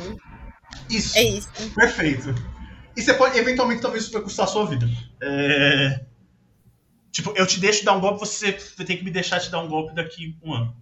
Isso. 0.91 1.17
É 1.17 1.23
isso. 1.23 1.49
Perfeito. 1.75 2.35
E 2.95 3.01
você 3.01 3.15
pode, 3.15 3.39
eventualmente, 3.39 3.81
talvez 3.81 4.05
isso 4.05 4.13
vai 4.13 4.21
custar 4.21 4.45
a 4.45 4.49
sua 4.49 4.67
vida. 4.67 4.87
É... 5.23 6.05
Tipo, 7.11 7.33
eu 7.35 7.47
te 7.47 7.59
deixo 7.59 7.87
dar 7.87 7.95
um 7.95 8.01
golpe, 8.01 8.21
você 8.21 8.53
ter 8.53 8.97
que 8.97 9.05
me 9.05 9.11
deixar 9.11 9.41
te 9.41 9.51
dar 9.51 9.61
um 9.61 9.69
golpe 9.69 9.95
daqui 9.95 10.37
um 10.43 10.53
ano. 10.53 10.77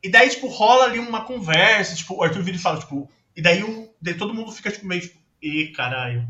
E 0.00 0.08
daí, 0.08 0.30
tipo, 0.30 0.46
rola 0.46 0.84
ali 0.84 1.00
uma 1.00 1.24
conversa, 1.24 1.96
tipo, 1.96 2.14
o 2.14 2.22
Arthur 2.22 2.44
vira 2.44 2.56
e 2.56 2.60
fala, 2.60 2.78
tipo, 2.78 3.10
e 3.34 3.42
daí, 3.42 3.64
o, 3.64 3.92
daí 4.00 4.14
todo 4.14 4.32
mundo 4.32 4.52
fica, 4.52 4.70
tipo, 4.70 4.86
meio, 4.86 5.00
tipo, 5.00 5.18
e 5.42 5.72
caralho. 5.72 6.24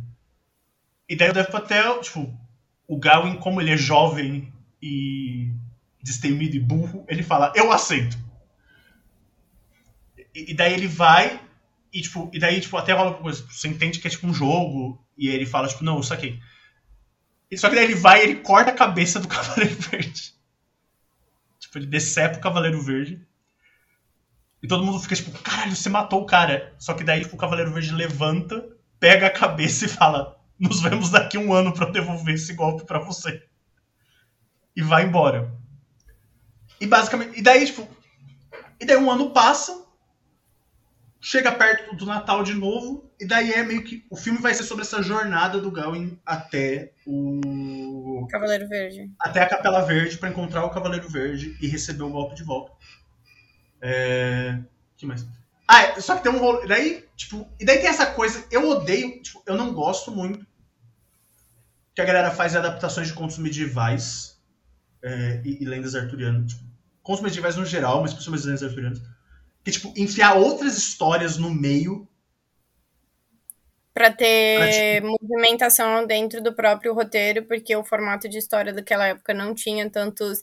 E 1.10 1.16
daí 1.16 1.28
eu 1.28 1.34
devo 1.34 1.56
até, 1.56 1.82
tipo, 1.98 2.32
o 2.86 2.96
Gawain, 2.96 3.36
como 3.38 3.60
ele 3.60 3.72
é 3.72 3.76
jovem 3.76 4.52
e 4.80 5.52
destemido 6.00 6.54
e 6.54 6.60
burro, 6.60 7.04
ele 7.08 7.24
fala, 7.24 7.52
eu 7.56 7.72
aceito. 7.72 8.16
E, 10.32 10.52
e 10.52 10.54
daí 10.54 10.72
ele 10.72 10.86
vai 10.86 11.40
e, 11.92 12.00
tipo, 12.00 12.30
e 12.32 12.38
daí, 12.38 12.60
tipo, 12.60 12.76
até 12.76 12.92
rola 12.92 13.10
uma 13.10 13.18
coisa. 13.18 13.44
Você 13.50 13.66
entende 13.66 13.98
que 13.98 14.06
é 14.06 14.10
tipo 14.10 14.24
um 14.24 14.32
jogo. 14.32 15.04
E 15.18 15.28
ele 15.28 15.44
fala, 15.44 15.66
tipo, 15.66 15.82
não, 15.82 15.96
eu 15.96 16.02
saquei. 16.04 16.38
Só 17.56 17.68
que 17.68 17.74
daí 17.74 17.86
ele 17.86 17.96
vai 17.96 18.20
e 18.20 18.22
ele 18.22 18.36
corta 18.36 18.70
a 18.70 18.74
cabeça 18.74 19.18
do 19.18 19.26
Cavaleiro 19.28 19.74
Verde. 19.74 20.32
Tipo, 21.58 21.78
ele 21.78 21.86
decepa 21.86 22.38
o 22.38 22.40
Cavaleiro 22.40 22.80
Verde. 22.80 23.26
E 24.62 24.68
todo 24.68 24.84
mundo 24.84 25.00
fica, 25.00 25.16
tipo, 25.16 25.36
caralho, 25.42 25.74
você 25.74 25.88
matou 25.88 26.22
o 26.22 26.26
cara. 26.26 26.72
Só 26.78 26.94
que 26.94 27.02
daí 27.02 27.22
tipo, 27.22 27.34
o 27.34 27.38
Cavaleiro 27.38 27.72
Verde 27.72 27.92
levanta, 27.92 28.64
pega 29.00 29.26
a 29.26 29.30
cabeça 29.30 29.86
e 29.86 29.88
fala: 29.88 30.39
Nos 30.60 30.82
vemos 30.82 31.10
daqui 31.10 31.38
um 31.38 31.52
ano 31.54 31.72
pra 31.72 31.86
eu 31.86 31.92
devolver 31.92 32.34
esse 32.34 32.52
golpe 32.52 32.84
pra 32.84 32.98
você. 32.98 33.42
E 34.76 34.82
vai 34.82 35.04
embora. 35.04 35.50
E 36.80 36.86
basicamente. 36.86 37.38
E 37.38 37.42
daí, 37.42 37.64
tipo. 37.64 37.88
E 38.78 38.84
daí 38.84 38.96
um 38.96 39.10
ano 39.10 39.30
passa 39.30 39.80
chega 41.20 41.52
perto 41.52 41.94
do 41.94 42.06
Natal 42.06 42.42
de 42.42 42.54
novo, 42.54 43.10
e 43.20 43.26
daí 43.26 43.52
é 43.52 43.62
meio 43.62 43.84
que. 43.84 44.04
O 44.08 44.16
filme 44.16 44.38
vai 44.38 44.54
ser 44.54 44.64
sobre 44.64 44.82
essa 44.82 45.02
jornada 45.02 45.60
do 45.60 45.70
Gawain 45.70 46.18
até 46.24 46.92
o. 47.06 48.26
Cavaleiro 48.30 48.66
Verde. 48.68 49.10
até 49.20 49.42
a 49.42 49.48
Capela 49.48 49.82
Verde 49.82 50.16
pra 50.16 50.30
encontrar 50.30 50.64
o 50.64 50.70
Cavaleiro 50.70 51.08
Verde 51.08 51.56
e 51.60 51.68
receber 51.68 52.02
o 52.02 52.10
golpe 52.10 52.34
de 52.34 52.42
volta. 52.42 52.72
É. 53.82 54.58
que 54.96 55.06
mais? 55.06 55.26
Ah, 55.68 55.82
é, 55.82 56.00
só 56.00 56.16
que 56.16 56.22
tem 56.22 56.32
um 56.32 56.38
rolo. 56.38 56.66
Daí, 56.66 57.04
tipo. 57.14 57.46
E 57.60 57.64
daí 57.64 57.78
tem 57.78 57.88
essa 57.88 58.06
coisa. 58.06 58.44
Eu 58.50 58.68
odeio. 58.68 59.22
Tipo, 59.22 59.42
eu 59.46 59.56
não 59.56 59.72
gosto 59.72 60.10
muito. 60.10 60.46
Que 62.00 62.04
a 62.04 62.14
galera 62.14 62.30
faz 62.30 62.56
adaptações 62.56 63.08
de 63.08 63.12
contos 63.12 63.36
medievais 63.36 64.40
é, 65.02 65.42
e, 65.44 65.62
e 65.62 65.66
lendas 65.66 65.94
arturianas. 65.94 66.52
Tipo, 66.52 66.64
contos 67.02 67.22
medievais 67.22 67.56
no 67.56 67.66
geral, 67.66 68.00
mas 68.00 68.12
principalmente 68.12 68.46
lendas 68.46 68.62
arturianas 68.62 69.02
que, 69.62 69.70
tipo, 69.70 69.92
enfiar 69.96 70.36
outras 70.36 70.78
histórias 70.78 71.36
no 71.36 71.50
meio 71.50 72.06
Pra 73.92 74.10
ter 74.10 75.02
movimentação 75.02 76.06
dentro 76.06 76.40
do 76.40 76.54
próprio 76.54 76.94
roteiro, 76.94 77.44
porque 77.44 77.74
o 77.74 77.84
formato 77.84 78.28
de 78.28 78.38
história 78.38 78.72
daquela 78.72 79.08
época 79.08 79.34
não 79.34 79.52
tinha 79.52 79.90
tantos. 79.90 80.40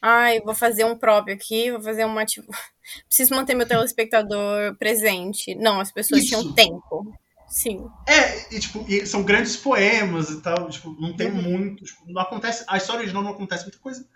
Ai, 0.00 0.40
vou 0.40 0.54
fazer 0.54 0.84
um 0.84 0.96
próprio 0.96 1.36
aqui, 1.36 1.70
vou 1.70 1.82
fazer 1.82 2.06
uma. 2.06 2.24
Tipo, 2.24 2.50
preciso 3.06 3.34
manter 3.34 3.54
meu 3.54 3.68
telespectador 3.68 4.74
presente. 4.76 5.54
Não, 5.54 5.78
as 5.78 5.92
pessoas 5.92 6.22
Isso. 6.22 6.30
tinham 6.30 6.54
tempo. 6.54 7.14
Sim. 7.48 7.86
É, 8.06 8.54
e 8.54 8.58
tipo, 8.60 8.84
e 8.88 9.06
são 9.06 9.22
grandes 9.22 9.56
poemas 9.56 10.30
e 10.30 10.40
tal, 10.42 10.68
tipo, 10.68 10.90
não 11.00 11.16
tem 11.16 11.30
Uhum. 11.30 11.42
muito, 11.42 11.84
tipo, 11.84 12.02
não 12.10 12.20
acontece, 12.20 12.64
a 12.68 12.76
história 12.76 13.00
original 13.00 13.22
não 13.22 13.30
acontece 13.32 13.64
muita 13.64 13.78
coisa. 13.78 14.06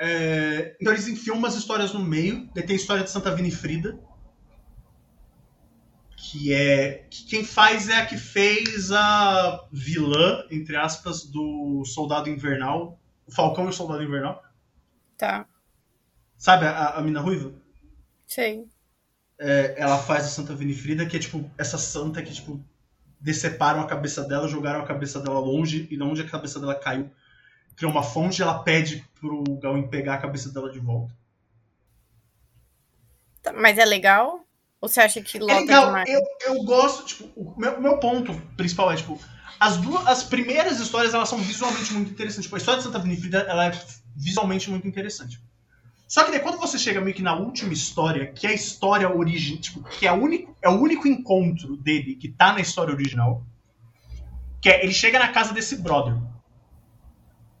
É, 0.00 0.76
então 0.80 0.92
eles 0.92 1.08
enfiam 1.08 1.36
umas 1.36 1.54
histórias 1.54 1.92
no 1.92 2.00
meio, 2.00 2.48
daí 2.54 2.64
tem 2.64 2.74
a 2.74 2.78
história 2.78 3.02
de 3.04 3.10
Santa 3.10 3.34
Winifrida, 3.34 3.98
que 6.16 6.52
é, 6.52 7.06
que 7.10 7.24
quem 7.24 7.44
faz 7.44 7.88
é 7.88 7.96
a 7.96 8.06
que 8.06 8.16
fez 8.16 8.90
a 8.92 9.66
vilã, 9.72 10.44
entre 10.50 10.76
aspas, 10.76 11.22
do 11.24 11.84
Soldado 11.84 12.28
Invernal, 12.28 12.98
o 13.26 13.32
Falcão 13.32 13.66
e 13.66 13.68
o 13.68 13.72
Soldado 13.72 14.02
Invernal, 14.02 14.42
Tá. 15.16 15.46
sabe 16.36 16.66
a, 16.66 16.90
a 16.90 17.02
mina 17.02 17.20
ruiva? 17.20 17.52
Sei. 18.26 18.66
É, 19.38 19.74
ela 19.76 19.98
faz 19.98 20.24
a 20.24 20.28
Santa 20.28 20.54
Winifrida, 20.54 21.06
que 21.06 21.16
é 21.16 21.20
tipo, 21.20 21.48
essa 21.56 21.78
santa 21.78 22.22
que, 22.22 22.32
tipo, 22.32 22.60
deceparam 23.20 23.80
a 23.80 23.86
cabeça 23.86 24.24
dela, 24.24 24.48
jogaram 24.48 24.80
a 24.80 24.86
cabeça 24.86 25.20
dela 25.20 25.38
longe, 25.38 25.86
e 25.90 25.96
de 25.96 26.02
onde 26.02 26.22
a 26.22 26.28
cabeça 26.28 26.58
dela 26.58 26.74
caiu, 26.74 27.10
criou 27.76 27.92
uma 27.92 28.02
fonte 28.02 28.40
e 28.40 28.42
ela 28.42 28.58
pede 28.60 29.04
pro 29.20 29.44
Gawain 29.60 29.88
pegar 29.88 30.14
a 30.14 30.18
cabeça 30.18 30.50
dela 30.50 30.70
de 30.70 30.80
volta. 30.80 31.14
Tá, 33.42 33.52
Mas 33.52 33.78
é 33.78 33.84
legal? 33.84 34.44
Ou 34.80 34.88
você 34.88 35.00
acha 35.00 35.20
que 35.20 35.38
lota 35.38 35.52
É 35.52 35.60
legal, 35.60 35.86
demais? 35.86 36.08
eu, 36.08 36.20
eu 36.46 36.64
gosto, 36.64 37.04
tipo, 37.06 37.24
o 37.36 37.54
meu, 37.58 37.80
meu 37.80 37.98
ponto 37.98 38.32
principal 38.56 38.92
é, 38.92 38.96
tipo, 38.96 39.20
as 39.58 39.76
duas, 39.76 40.06
as 40.06 40.22
primeiras 40.22 40.78
histórias, 40.78 41.14
elas 41.14 41.28
são 41.28 41.38
visualmente 41.38 41.92
muito 41.92 42.10
interessantes. 42.10 42.44
Tipo, 42.44 42.56
a 42.56 42.58
história 42.58 42.78
de 42.78 42.84
Santa 42.84 43.00
Winifrida, 43.00 43.38
ela 43.40 43.66
é 43.66 43.80
visualmente 44.14 44.70
muito 44.70 44.86
interessante. 44.86 45.40
Só 46.08 46.24
que 46.24 46.30
daí 46.30 46.40
quando 46.40 46.58
você 46.58 46.78
chega 46.78 47.02
meio 47.02 47.14
que 47.14 47.22
na 47.22 47.36
última 47.36 47.70
história, 47.70 48.32
que 48.32 48.46
é 48.46 48.50
a 48.50 48.54
história 48.54 49.14
original, 49.14 49.60
tipo, 49.60 49.82
que 49.84 50.06
é, 50.06 50.12
único, 50.12 50.56
é 50.62 50.68
o 50.68 50.80
único 50.80 51.06
encontro 51.06 51.76
dele 51.76 52.14
que 52.14 52.28
tá 52.28 52.54
na 52.54 52.60
história 52.60 52.94
original, 52.94 53.44
que 54.58 54.70
é, 54.70 54.82
ele 54.82 54.94
chega 54.94 55.18
na 55.18 55.28
casa 55.28 55.52
desse 55.52 55.76
brother. 55.76 56.16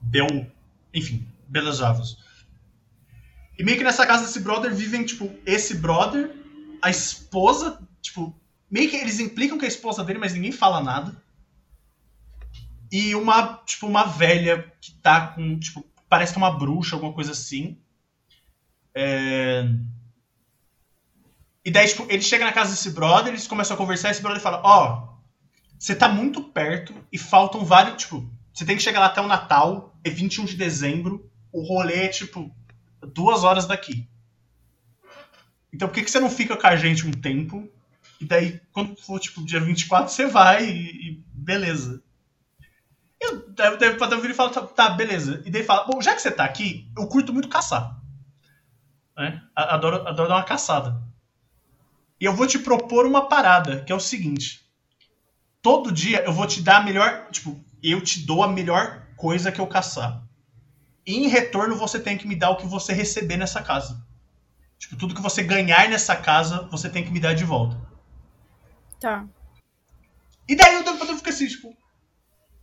Deu, 0.00 0.26
enfim, 0.94 1.28
belas 1.46 1.76
javas. 1.76 2.16
E 3.58 3.62
meio 3.62 3.76
que 3.76 3.84
nessa 3.84 4.06
casa 4.06 4.24
desse 4.24 4.40
brother 4.40 4.74
vivem, 4.74 5.04
tipo, 5.04 5.30
esse 5.44 5.74
brother, 5.74 6.34
a 6.80 6.88
esposa, 6.88 7.78
tipo, 8.00 8.34
meio 8.70 8.88
que 8.88 8.96
eles 8.96 9.20
implicam 9.20 9.58
que 9.58 9.66
é 9.66 9.68
a 9.68 9.70
esposa 9.72 10.02
dele, 10.02 10.18
mas 10.18 10.32
ninguém 10.32 10.52
fala 10.52 10.80
nada. 10.80 11.22
E 12.90 13.14
uma, 13.14 13.58
tipo, 13.66 13.86
uma 13.86 14.04
velha 14.04 14.72
que 14.80 14.92
tá 14.92 15.26
com, 15.26 15.58
tipo, 15.58 15.84
parece 16.08 16.32
que 16.32 16.38
é 16.38 16.42
uma 16.42 16.56
bruxa, 16.56 16.96
alguma 16.96 17.12
coisa 17.12 17.32
assim. 17.32 17.76
É... 19.00 19.64
E 21.64 21.70
daí, 21.70 21.86
tipo, 21.86 22.04
ele 22.08 22.22
chega 22.22 22.44
na 22.44 22.52
casa 22.52 22.70
desse 22.70 22.90
brother, 22.90 23.32
eles 23.32 23.46
começam 23.46 23.74
a 23.74 23.78
conversar, 23.78 24.10
esse 24.10 24.20
brother 24.20 24.42
fala, 24.42 24.60
ó, 24.64 25.18
você 25.78 25.94
tá 25.94 26.08
muito 26.08 26.42
perto 26.42 26.92
e 27.12 27.16
faltam 27.16 27.64
vários, 27.64 28.02
tipo, 28.02 28.28
você 28.52 28.64
tem 28.64 28.76
que 28.76 28.82
chegar 28.82 28.98
lá 28.98 29.06
até 29.06 29.20
o 29.20 29.28
Natal, 29.28 29.96
é 30.02 30.10
21 30.10 30.46
de 30.46 30.56
dezembro, 30.56 31.30
o 31.52 31.62
rolê 31.62 32.06
é, 32.06 32.08
tipo, 32.08 32.52
duas 33.14 33.44
horas 33.44 33.66
daqui. 33.66 34.08
Então 35.72 35.86
por 35.86 35.94
que, 35.94 36.02
que 36.02 36.10
você 36.10 36.18
não 36.18 36.30
fica 36.30 36.56
com 36.56 36.66
a 36.66 36.74
gente 36.74 37.06
um 37.06 37.12
tempo? 37.12 37.70
E 38.20 38.24
daí, 38.24 38.60
quando 38.72 38.96
for, 38.96 39.20
tipo, 39.20 39.44
dia 39.44 39.60
24, 39.60 40.12
você 40.12 40.26
vai 40.26 40.64
e, 40.64 41.10
e 41.10 41.24
beleza. 41.32 42.02
E 43.20 43.28
o 43.28 43.50
David 43.50 43.98
Patel 43.98 44.20
vira 44.20 44.32
e 44.32 44.36
fala, 44.36 44.50
tá, 44.50 44.62
tá, 44.62 44.90
beleza. 44.90 45.40
E 45.44 45.50
daí 45.50 45.62
fala, 45.62 45.84
bom, 45.86 46.00
já 46.00 46.14
que 46.14 46.22
você 46.22 46.32
tá 46.32 46.44
aqui, 46.44 46.90
eu 46.96 47.06
curto 47.06 47.32
muito 47.32 47.48
caçar. 47.48 47.97
Né? 49.18 49.42
Adoro, 49.54 50.06
adoro 50.06 50.28
dar 50.28 50.36
uma 50.36 50.44
caçada. 50.44 51.02
E 52.20 52.24
eu 52.24 52.32
vou 52.32 52.46
te 52.46 52.58
propor 52.58 53.04
uma 53.04 53.28
parada, 53.28 53.82
que 53.82 53.90
é 53.90 53.94
o 53.94 54.00
seguinte. 54.00 54.64
Todo 55.60 55.90
dia 55.90 56.24
eu 56.24 56.32
vou 56.32 56.46
te 56.46 56.62
dar 56.62 56.78
a 56.78 56.84
melhor. 56.84 57.28
Tipo, 57.32 57.60
eu 57.82 58.00
te 58.00 58.24
dou 58.24 58.44
a 58.44 58.48
melhor 58.48 59.06
coisa 59.16 59.50
que 59.50 59.60
eu 59.60 59.66
caçar. 59.66 60.22
E 61.04 61.16
em 61.16 61.26
retorno 61.26 61.74
você 61.74 61.98
tem 61.98 62.16
que 62.16 62.28
me 62.28 62.36
dar 62.36 62.50
o 62.50 62.56
que 62.56 62.66
você 62.66 62.92
receber 62.92 63.36
nessa 63.36 63.60
casa. 63.60 64.06
Tipo, 64.78 64.96
tudo 64.96 65.14
que 65.14 65.22
você 65.22 65.42
ganhar 65.42 65.88
nessa 65.88 66.14
casa, 66.14 66.68
você 66.70 66.88
tem 66.88 67.04
que 67.04 67.10
me 67.10 67.18
dar 67.18 67.34
de 67.34 67.44
volta. 67.44 67.76
Tá. 69.00 69.26
E 70.48 70.54
daí 70.54 70.76
o 70.76 70.84
Patel 70.84 71.16
fica 71.16 71.30
assim, 71.30 71.48
tipo. 71.48 71.76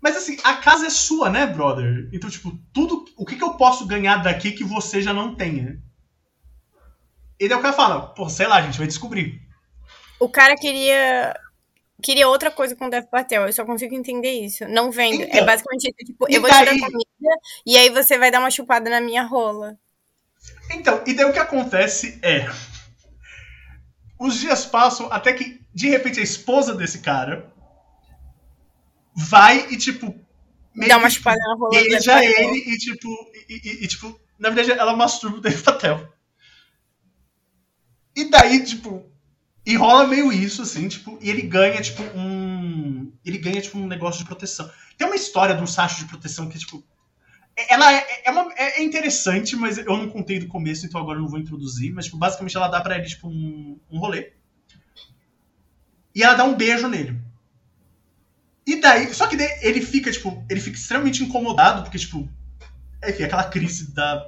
Mas 0.02 0.16
assim, 0.16 0.38
a 0.44 0.56
casa 0.56 0.88
é 0.88 0.90
sua, 0.90 1.30
né, 1.30 1.46
brother? 1.46 2.10
Então, 2.14 2.30
tipo, 2.30 2.58
tudo. 2.72 3.06
O 3.18 3.26
que, 3.26 3.36
que 3.36 3.44
eu 3.44 3.56
posso 3.56 3.86
ganhar 3.86 4.18
daqui 4.18 4.52
que 4.54 4.64
você 4.64 5.02
já 5.02 5.14
não 5.14 5.36
tenha? 5.36 5.82
E 7.40 7.48
daí 7.50 7.58
o 7.58 7.62
cara 7.62 7.74
fala, 7.74 8.02
pô, 8.08 8.30
sei 8.30 8.48
lá, 8.48 8.58
a 8.58 8.62
gente 8.62 8.78
vai 8.78 8.88
descobrir. 8.88 9.42
O 10.20 10.30
cara 10.30 10.56
queria. 10.56 11.38
Queria 12.04 12.28
outra 12.28 12.52
coisa 12.52 12.76
com 12.76 12.88
o 12.88 12.90
Dev 12.90 13.06
Patel, 13.06 13.46
eu 13.48 13.54
só 13.54 13.66
consigo 13.66 13.96
entender 13.96 14.32
isso. 14.32 14.68
Não 14.68 14.92
vendo. 14.92 15.22
é 15.24 15.26
Então, 15.28 15.46
basicamente 15.46 15.84
isso, 15.86 16.06
tipo, 16.12 16.28
eu 16.30 16.42
vou 16.42 16.50
te 16.50 16.54
dar 16.54 16.66
daí- 16.66 16.80
comida 16.80 17.36
e 17.66 17.78
aí 17.78 17.90
você 17.90 18.18
vai 18.18 18.30
dar 18.30 18.40
uma 18.40 18.52
chupada 18.52 18.90
na 18.90 19.00
minha 19.02 19.24
rola. 19.24 19.78
Então, 20.72 21.02
e 21.08 21.14
daí 21.14 21.26
o 21.26 21.34
que 21.34 21.40
acontece 21.40 22.20
é. 22.22 22.48
Os 24.20 24.40
dias 24.40 24.66
passam 24.66 25.12
até 25.12 25.34
que, 25.34 25.62
de 25.74 25.90
repente, 25.90 26.20
a 26.20 26.24
esposa 26.24 26.76
desse 26.76 27.00
cara 27.00 27.52
vai 29.16 29.68
e, 29.72 29.78
tipo. 29.78 30.14
Dá 30.88 30.98
uma 30.98 31.10
chupada 31.10 31.38
na 31.38 31.56
rola 31.56 31.72
Dev 31.72 31.88
beija 31.90 32.24
ele 32.26 32.58
e, 32.58 32.78
tipo. 32.78 33.08
E, 33.50 33.54
e- 33.70 33.84
e, 33.84 33.88
tipo, 33.88 34.20
na 34.38 34.50
verdade, 34.50 34.78
ela 34.78 34.96
masturba 34.96 35.38
o 35.38 35.42
Dave 35.42 35.62
Patel. 35.64 36.08
E 38.16 38.30
daí, 38.30 38.64
tipo. 38.64 39.04
E 39.66 39.76
rola 39.76 40.08
meio 40.08 40.32
isso, 40.32 40.62
assim, 40.62 40.88
tipo, 40.88 41.18
e 41.22 41.30
ele 41.30 41.42
ganha, 41.44 41.82
tipo, 41.82 42.04
um. 42.16 43.12
Ele 43.26 43.38
ganha, 43.40 43.62
tipo, 43.62 43.78
um 43.80 43.88
negócio 43.88 44.20
de 44.22 44.26
proteção. 44.26 44.70
Tem 44.98 45.08
uma 45.08 45.16
história 45.16 45.56
de 45.56 45.64
um 45.64 45.68
sacho 45.68 46.00
de 46.00 46.06
proteção 46.06 46.48
que, 46.50 46.60
tipo. 46.60 46.84
Ela 47.70 47.94
é, 47.94 48.06
é, 48.26 48.32
uma- 48.32 48.54
é- 48.56 48.80
é 48.82 48.84
interessante, 48.84 49.56
mas 49.56 49.78
eu 49.78 49.86
não 49.98 50.10
contei 50.10 50.40
do 50.40 50.48
começo, 50.48 50.86
então 50.86 51.02
agora 51.02 51.18
eu 51.20 51.24
não 51.24 51.30
vou 51.30 51.40
introduzir. 51.40 51.94
Mas, 51.94 52.06
tipo, 52.06 52.18
basicamente 52.18 52.56
ela 52.58 52.68
dá 52.68 52.82
pra 52.82 52.98
ele, 52.98 53.08
tipo, 53.08 53.28
um, 53.30 53.80
um 53.92 54.00
rolê. 54.00 54.34
E 56.16 56.24
ela 56.24 56.34
dá 56.34 56.44
um 56.44 56.56
beijo 56.56 56.88
nele. 56.88 57.22
E 58.66 58.80
daí. 58.82 59.14
Só 59.14 59.28
que 59.28 59.38
daí 59.38 59.60
ele 59.62 59.82
fica, 59.82 60.12
tipo, 60.12 60.44
ele 60.50 60.60
fica 60.60 60.78
extremamente 60.78 61.24
incomodado, 61.24 61.84
porque, 61.84 61.98
tipo. 61.98 62.28
Enfim, 63.08 63.24
aquela 63.24 63.44
crise 63.46 63.94
da, 63.94 64.26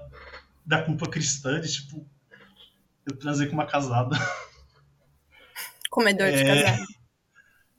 da 0.66 0.84
culpa 0.84 1.10
cristã 1.10 1.60
de, 1.60 1.72
tipo. 1.72 2.06
Eu 3.08 3.18
transei 3.18 3.48
com 3.48 3.54
uma 3.54 3.66
casada. 3.66 4.16
Comedor 5.90 6.30
de 6.30 6.40
É. 6.40 6.64
casal. 6.64 6.86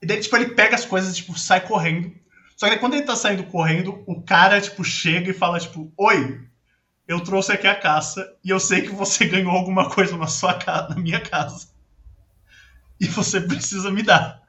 E 0.01 0.07
daí, 0.07 0.21
tipo, 0.21 0.37
ele 0.37 0.55
pega 0.55 0.75
as 0.75 0.87
coisas, 0.87 1.17
tipo, 1.17 1.39
sai 1.39 1.61
correndo. 1.67 2.13
Só 2.57 2.67
que 2.67 2.71
daí, 2.71 2.79
quando 2.79 2.95
ele 2.95 3.03
tá 3.03 3.15
saindo 3.15 3.45
correndo, 3.45 4.03
o 4.07 4.23
cara, 4.23 4.61
tipo, 4.61 4.83
chega 4.83 5.31
e 5.31 5.35
fala, 5.35 5.61
tipo, 5.61 5.93
Oi, 5.97 6.41
eu 7.07 7.21
trouxe 7.21 7.53
aqui 7.53 7.67
a 7.67 7.79
caça 7.79 8.37
e 8.45 8.51
eu 8.51 8.59
sei 8.59 8.83
que 8.83 8.91
você 8.91 9.27
ganhou 9.29 9.53
alguma 9.53 9.91
coisa 9.91 10.17
na 10.17 10.27
sua 10.27 10.55
casa, 10.55 10.89
na 10.91 10.97
minha 10.97 11.21
casa. 11.21 11.69
E 13.01 13.07
você 13.07 13.41
precisa 13.41 13.91
me 13.91 14.03
dar. 14.03 14.43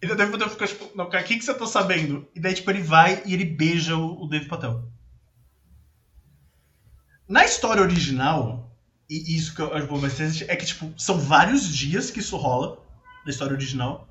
E 0.00 0.06
daí 0.06 0.28
o 0.28 0.36
Dave 0.36 0.50
fica, 0.50 0.66
tipo, 0.66 0.90
não, 0.96 1.08
cara, 1.08 1.22
o 1.22 1.26
que, 1.26 1.38
que 1.38 1.44
você 1.44 1.54
tá 1.54 1.64
sabendo? 1.64 2.28
E 2.34 2.40
daí, 2.40 2.54
tipo, 2.54 2.68
ele 2.70 2.82
vai 2.82 3.22
e 3.24 3.34
ele 3.34 3.44
beija 3.44 3.96
o, 3.96 4.24
o 4.24 4.28
Dave 4.28 4.46
Patel. 4.46 4.84
Na 7.32 7.46
história 7.46 7.82
original, 7.82 8.70
e 9.08 9.34
isso 9.38 9.54
que 9.54 9.62
eu 9.62 9.72
acho 9.72 9.86
bom 9.86 9.98
mais 9.98 10.12
interessante, 10.12 10.44
é 10.50 10.54
que, 10.54 10.66
tipo, 10.66 10.92
são 10.98 11.18
vários 11.18 11.66
dias 11.66 12.10
que 12.10 12.20
isso 12.20 12.36
rola 12.36 12.78
na 13.24 13.30
história 13.30 13.54
original. 13.54 14.06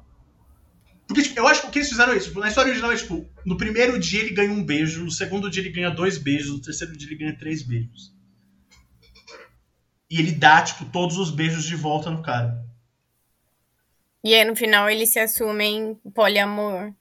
Porque, 1.08 1.22
tipo, 1.22 1.40
eu 1.40 1.48
acho 1.48 1.70
que 1.70 1.78
eles 1.78 1.90
fizeram 1.90 2.14
é 2.14 2.18
isso. 2.18 2.30
Tipo, 2.30 2.40
na 2.40 2.48
história 2.48 2.72
original 2.72 2.92
é, 2.92 2.96
tipo, 2.96 3.30
no 3.46 3.58
primeiro 3.58 4.00
dia 4.00 4.22
ele 4.22 4.34
ganha 4.34 4.52
um 4.52 4.64
beijo, 4.64 5.04
no 5.04 5.12
segundo 5.12 5.52
dia 5.52 5.62
ele 5.62 5.70
ganha 5.70 5.92
dois 5.92 6.18
beijos, 6.18 6.52
no 6.52 6.62
terceiro 6.64 6.98
dia 6.98 7.08
ele 7.08 7.16
ganha 7.16 7.38
três 7.38 7.62
beijos. 7.62 8.12
E 10.10 10.20
ele 10.20 10.32
dá, 10.32 10.64
tipo, 10.64 10.86
todos 10.86 11.20
os 11.20 11.30
beijos 11.30 11.64
de 11.64 11.76
volta 11.76 12.10
no 12.10 12.24
cara. 12.24 12.66
E 14.24 14.34
aí 14.34 14.44
no 14.46 14.56
final 14.56 14.90
eles 14.90 15.10
se 15.10 15.20
assumem 15.20 15.94
poliamor. 16.16 16.92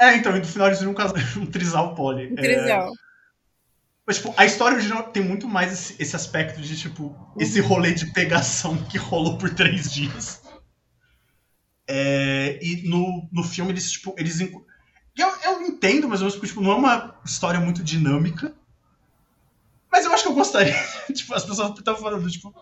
É, 0.00 0.16
então, 0.16 0.34
e 0.34 0.38
no 0.38 0.46
final 0.46 0.68
eles 0.68 0.78
viram 0.78 0.92
um, 0.92 0.94
casal, 0.94 1.18
um 1.36 1.44
trisal 1.44 1.94
poli. 1.94 2.28
Um 2.28 2.32
É, 2.32 2.36
trisal. 2.36 2.90
Mas, 4.10 4.16
tipo, 4.16 4.34
a 4.36 4.44
história 4.44 4.76
original 4.76 5.04
tem 5.04 5.22
muito 5.22 5.46
mais 5.46 5.72
esse, 5.72 6.02
esse 6.02 6.16
aspecto 6.16 6.60
de, 6.60 6.76
tipo, 6.76 7.16
esse 7.38 7.60
rolê 7.60 7.94
de 7.94 8.06
pegação 8.06 8.76
que 8.76 8.98
rolou 8.98 9.38
por 9.38 9.54
três 9.54 9.88
dias. 9.88 10.42
É, 11.86 12.58
e 12.60 12.88
no, 12.88 13.28
no 13.30 13.44
filme 13.44 13.70
eles, 13.70 13.92
tipo, 13.92 14.12
eles. 14.18 14.40
Eu, 14.40 14.52
eu 15.44 15.62
entendo, 15.62 16.08
mas 16.08 16.20
eu, 16.20 16.28
tipo, 16.28 16.60
não 16.60 16.72
é 16.72 16.74
uma 16.74 17.20
história 17.24 17.60
muito 17.60 17.84
dinâmica. 17.84 18.52
Mas 19.92 20.04
eu 20.04 20.12
acho 20.12 20.24
que 20.24 20.28
eu 20.30 20.34
gostaria. 20.34 20.74
tipo, 21.14 21.32
as 21.32 21.44
pessoas 21.44 21.78
estavam 21.78 22.02
falando, 22.02 22.28
tipo. 22.28 22.52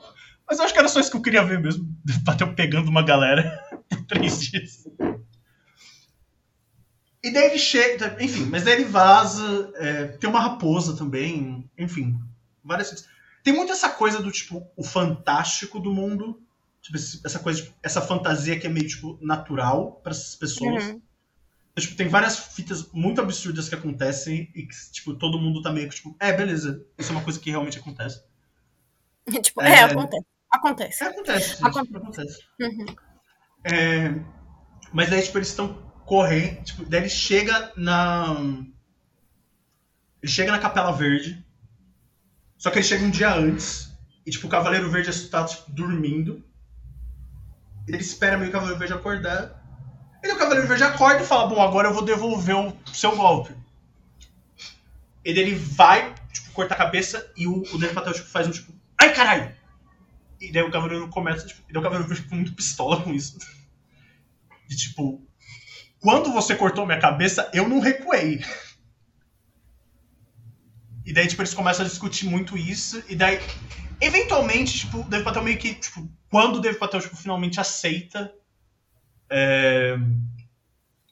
Mas 0.47 0.59
eu 0.59 0.67
acho 0.67 0.75
que 0.75 0.79
era 0.79 0.89
só 0.89 1.01
isso 1.01 1.11
que 1.11 1.17
eu 1.17 1.23
queria 1.23 1.47
ver 1.47 1.59
mesmo. 1.59 1.89
Bateu 2.25 2.55
pegando 2.55 2.91
uma 2.91 3.03
galera. 3.03 3.59
por 3.89 4.05
três 4.05 4.39
dias. 4.39 4.87
E 7.23 7.33
daí 7.33 7.47
ele 7.47 7.59
chega, 7.59 8.17
enfim, 8.21 8.45
mas 8.45 8.65
daí 8.65 8.75
ele 8.75 8.85
vaza, 8.85 9.73
é, 9.77 10.05
tem 10.07 10.31
uma 10.31 10.41
raposa 10.41 10.97
também, 10.97 11.69
enfim, 11.77 12.17
várias 12.63 12.89
coisas. 12.89 13.09
Tem 13.43 13.53
muito 13.53 13.73
essa 13.73 13.89
coisa 13.89 14.23
do 14.23 14.31
tipo, 14.31 14.71
o 14.77 14.85
fantástico 14.85 15.81
do 15.81 15.93
mundo, 15.93 16.41
tipo, 16.81 16.97
essa 16.97 17.39
coisa, 17.41 17.63
tipo, 17.63 17.75
essa 17.83 18.01
fantasia 18.01 18.59
que 18.59 18.67
é 18.67 18.71
meio, 18.71 18.87
tipo, 18.87 19.19
natural 19.21 20.01
para 20.03 20.13
essas 20.13 20.37
pessoas. 20.37 20.85
Uhum. 20.85 21.03
Então, 21.73 21.85
tipo, 21.85 21.97
tem 21.97 22.09
várias 22.09 22.39
fitas 22.39 22.93
muito 22.93 23.21
absurdas 23.21 23.69
que 23.69 23.75
acontecem 23.75 24.51
e 24.55 24.63
que, 24.65 24.75
tipo, 24.93 25.15
todo 25.15 25.41
mundo 25.41 25.61
tá 25.61 25.73
meio 25.73 25.89
que, 25.89 25.97
tipo, 25.97 26.17
é, 26.21 26.33
beleza, 26.33 26.85
isso 26.97 27.11
é 27.11 27.17
uma 27.17 27.25
coisa 27.25 27.41
que 27.41 27.51
realmente 27.51 27.79
acontece. 27.79 28.23
tipo, 29.43 29.61
é, 29.61 29.73
é 29.73 29.83
acontece. 29.83 30.27
Acontece. 30.51 31.05
É, 31.05 31.07
acontece, 31.09 31.49
gente, 31.51 31.65
acontece. 31.65 31.97
acontece. 31.97 32.41
Uhum. 32.61 32.87
É, 33.65 34.15
mas 34.93 35.11
daí, 35.11 35.23
tipo, 35.23 35.39
eles 35.39 35.49
estão 35.49 35.88
correndo, 36.09 36.65
tipo, 36.65 36.85
daí 36.87 37.03
ele 37.03 37.09
chega 37.09 37.73
na... 37.77 38.35
Ele 40.21 40.33
chega 40.33 40.51
na 40.51 40.59
Capela 40.59 40.91
Verde, 40.91 41.45
só 42.57 42.71
que 42.71 42.79
ele 42.79 42.85
chega 42.85 43.05
um 43.05 43.11
dia 43.11 43.33
antes, 43.33 43.93
e, 44.27 44.31
tipo, 44.31 44.47
o 44.47 44.51
Cavaleiro 44.51 44.91
Verde 44.91 45.11
está, 45.11 45.45
tipo, 45.45 45.71
dormindo, 45.71 46.45
ele 47.87 47.99
espera 47.99 48.37
meio 48.37 48.49
o 48.49 48.53
Cavaleiro 48.53 48.79
Verde 48.79 48.95
acordar, 48.95 49.59
e 50.25 50.33
o 50.33 50.37
Cavaleiro 50.37 50.67
Verde 50.67 50.83
acorda 50.83 51.23
e 51.23 51.27
fala: 51.27 51.47
Bom, 51.47 51.61
agora 51.61 51.89
eu 51.89 51.95
vou 51.95 52.05
devolver 52.05 52.57
o 52.57 52.77
seu 52.93 53.15
golpe. 53.15 53.55
Ele, 55.25 55.41
ele 55.41 55.55
vai, 55.55 56.13
tipo, 56.33 56.51
cortar 56.51 56.75
a 56.75 56.79
cabeça 56.79 57.31
e 57.37 57.47
o, 57.47 57.63
o 57.73 57.79
Dev 57.79 57.95
Patel 57.95 58.15
tipo, 58.15 58.29
faz 58.29 58.49
um 58.49 58.51
tipo: 58.51 58.73
Ai 59.01 59.15
caralho! 59.15 59.55
E 60.41 60.51
daí 60.51 60.63
o 60.63 60.71
Cavaleiro 60.71 61.09
começa, 61.09 61.47
tipo, 61.47 61.63
e 61.69 61.73
daí 61.73 61.81
o 61.81 61.83
Cavaleiro 61.83 62.09
Verde 62.09 62.25
fica 62.25 62.35
muito 62.35 62.55
pistola 62.55 63.03
com 63.03 63.13
isso. 63.13 63.39
E 64.71 64.77
tipo, 64.77 65.27
quando 66.01 66.33
você 66.33 66.55
cortou 66.55 66.87
minha 66.87 67.01
cabeça, 67.01 67.51
eu 67.53 67.69
não 67.69 67.81
recuei. 67.81 68.41
E 71.05 71.13
daí, 71.13 71.27
tipo, 71.27 71.41
eles 71.41 71.55
começam 71.55 71.85
a 71.85 71.89
discutir 71.89 72.27
muito 72.27 72.57
isso. 72.57 73.03
E 73.09 73.17
daí, 73.17 73.41
eventualmente, 74.01 74.79
tipo, 74.79 75.01
o 75.01 75.05
Dev 75.05 75.25
Patel 75.25 75.43
meio 75.43 75.59
que, 75.59 75.75
tipo, 75.75 76.09
quando 76.31 76.57
o 76.57 76.61
Dev 76.61 76.77
Patel, 76.77 77.01
tipo, 77.01 77.17
finalmente 77.17 77.59
aceita 77.59 78.33
é... 79.31 79.97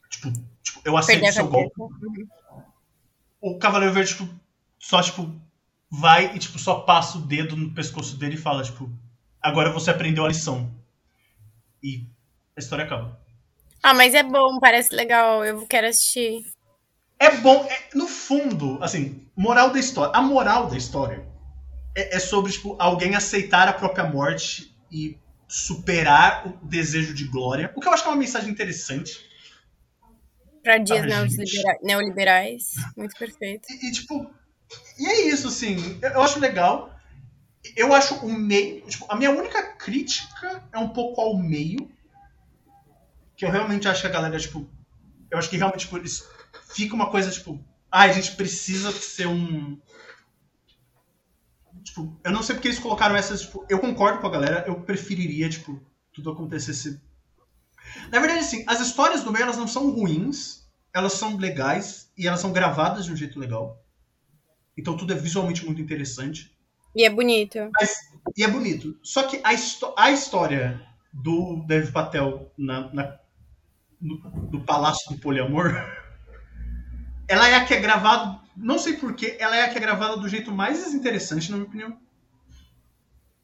Tipo, 0.09 0.33
tipo, 0.63 0.81
eu 0.83 0.97
aceito 0.97 1.23
o 1.23 1.31
seu 1.31 1.47
golpe. 1.47 1.79
Uhum. 1.79 2.27
O 3.39 3.57
Cavaleiro 3.57 3.93
Verde, 3.93 4.11
tipo, 4.11 4.27
só, 4.79 5.01
tipo, 5.01 5.33
vai 5.89 6.35
e, 6.35 6.39
tipo, 6.39 6.57
só 6.57 6.81
passa 6.81 7.17
o 7.17 7.21
dedo 7.21 7.55
no 7.55 7.73
pescoço 7.73 8.17
dele 8.17 8.35
e 8.35 8.39
fala, 8.39 8.63
tipo, 8.63 8.89
agora 9.41 9.71
você 9.71 9.91
aprendeu 9.91 10.25
a 10.25 10.29
lição. 10.29 10.73
E 11.83 12.07
a 12.55 12.59
história 12.59 12.85
acaba. 12.85 13.19
Ah, 13.81 13.93
mas 13.93 14.13
é 14.13 14.23
bom, 14.23 14.59
parece 14.59 14.93
legal, 14.95 15.45
eu 15.45 15.65
quero 15.65 15.87
assistir. 15.87 16.45
É 17.19 17.31
bom, 17.37 17.65
é, 17.65 17.89
no 17.95 18.07
fundo, 18.07 18.77
assim, 18.81 19.27
moral 19.35 19.71
da 19.71 19.79
história. 19.79 20.13
A 20.15 20.21
moral 20.21 20.67
da 20.67 20.77
história 20.77 21.25
é, 21.95 22.15
é 22.15 22.19
sobre, 22.19 22.51
tipo, 22.51 22.75
alguém 22.79 23.15
aceitar 23.15 23.67
a 23.67 23.73
própria 23.73 24.05
morte 24.05 24.75
e 24.91 25.17
superar 25.47 26.45
o 26.47 26.65
desejo 26.65 27.13
de 27.13 27.25
glória. 27.25 27.71
O 27.75 27.81
que 27.81 27.87
eu 27.87 27.93
acho 27.93 28.03
que 28.03 28.09
é 28.09 28.11
uma 28.11 28.19
mensagem 28.19 28.49
interessante. 28.49 29.25
Para 30.61 30.77
dias 30.77 31.05
neoliberais, 31.05 31.79
neoliberais. 31.81 32.73
Muito 32.95 33.17
perfeito. 33.17 33.65
E, 33.71 33.87
e, 33.87 33.91
tipo, 33.91 34.29
e 34.99 35.07
é 35.07 35.21
isso, 35.27 35.47
assim. 35.47 35.97
Eu, 36.01 36.09
eu 36.09 36.21
acho 36.21 36.39
legal. 36.39 36.93
Eu 37.75 37.93
acho 37.93 38.15
o 38.15 38.31
meio. 38.31 38.81
Tipo, 38.81 39.05
a 39.09 39.15
minha 39.15 39.31
única 39.31 39.63
crítica 39.75 40.63
é 40.71 40.77
um 40.77 40.89
pouco 40.89 41.21
ao 41.21 41.37
meio. 41.37 41.89
Que 43.37 43.45
eu 43.45 43.51
realmente 43.51 43.87
acho 43.87 44.01
que 44.01 44.07
a 44.07 44.11
galera, 44.11 44.37
tipo. 44.37 44.69
Eu 45.31 45.37
acho 45.37 45.49
que 45.49 45.57
realmente, 45.57 45.81
tipo, 45.81 45.97
eles, 45.97 46.27
fica 46.69 46.93
uma 46.93 47.09
coisa, 47.09 47.31
tipo. 47.31 47.63
Ah, 47.89 48.01
a 48.01 48.11
gente 48.11 48.35
precisa 48.35 48.91
ser 48.91 49.27
um 49.27 49.79
Tipo, 51.87 52.19
eu 52.21 52.31
não 52.31 52.43
sei 52.43 52.53
porque 52.53 52.67
eles 52.67 52.79
colocaram 52.79 53.15
essas, 53.15 53.41
tipo, 53.41 53.65
eu 53.69 53.79
concordo 53.79 54.19
com 54.19 54.27
a 54.27 54.29
galera, 54.29 54.65
eu 54.67 54.81
preferiria, 54.81 55.49
tipo, 55.49 55.81
tudo 56.11 56.29
acontecesse. 56.29 57.01
Na 58.11 58.19
verdade, 58.19 58.41
assim, 58.41 58.63
as 58.67 58.81
histórias 58.81 59.23
do 59.23 59.31
meio 59.31 59.43
elas 59.43 59.57
não 59.57 59.67
são 59.67 59.89
ruins, 59.91 60.67
elas 60.93 61.13
são 61.13 61.37
legais 61.37 62.11
e 62.17 62.27
elas 62.27 62.41
são 62.41 62.51
gravadas 62.51 63.05
de 63.05 63.13
um 63.13 63.15
jeito 63.15 63.39
legal. 63.39 63.81
Então 64.77 64.97
tudo 64.97 65.13
é 65.13 65.15
visualmente 65.15 65.65
muito 65.65 65.81
interessante. 65.81 66.53
E 66.93 67.05
é 67.05 67.09
bonito. 67.09 67.69
Mas, 67.79 67.95
e 68.35 68.43
é 68.43 68.47
bonito. 68.49 68.97
Só 69.01 69.23
que 69.23 69.39
a, 69.43 69.51
a 69.97 70.11
história 70.11 70.85
do 71.13 71.63
Dev 71.65 71.91
Patel 71.91 72.51
na, 72.57 72.93
na 72.93 73.19
no, 73.99 74.17
no 74.51 74.63
Palácio 74.63 75.13
do 75.13 75.21
Poliamor, 75.21 75.73
ela 77.27 77.47
é 77.47 77.55
a 77.55 77.65
que 77.65 77.73
é 77.73 77.79
gravada 77.79 78.47
não 78.57 78.79
sei 78.79 78.97
porquê, 78.97 79.37
ela 79.39 79.55
é 79.55 79.65
a 79.65 79.69
que 79.69 79.77
é 79.77 79.81
gravada 79.81 80.17
do 80.17 80.27
jeito 80.27 80.51
mais 80.51 80.83
desinteressante, 80.83 81.51
na 81.51 81.57
minha 81.57 81.67
opinião. 81.67 81.99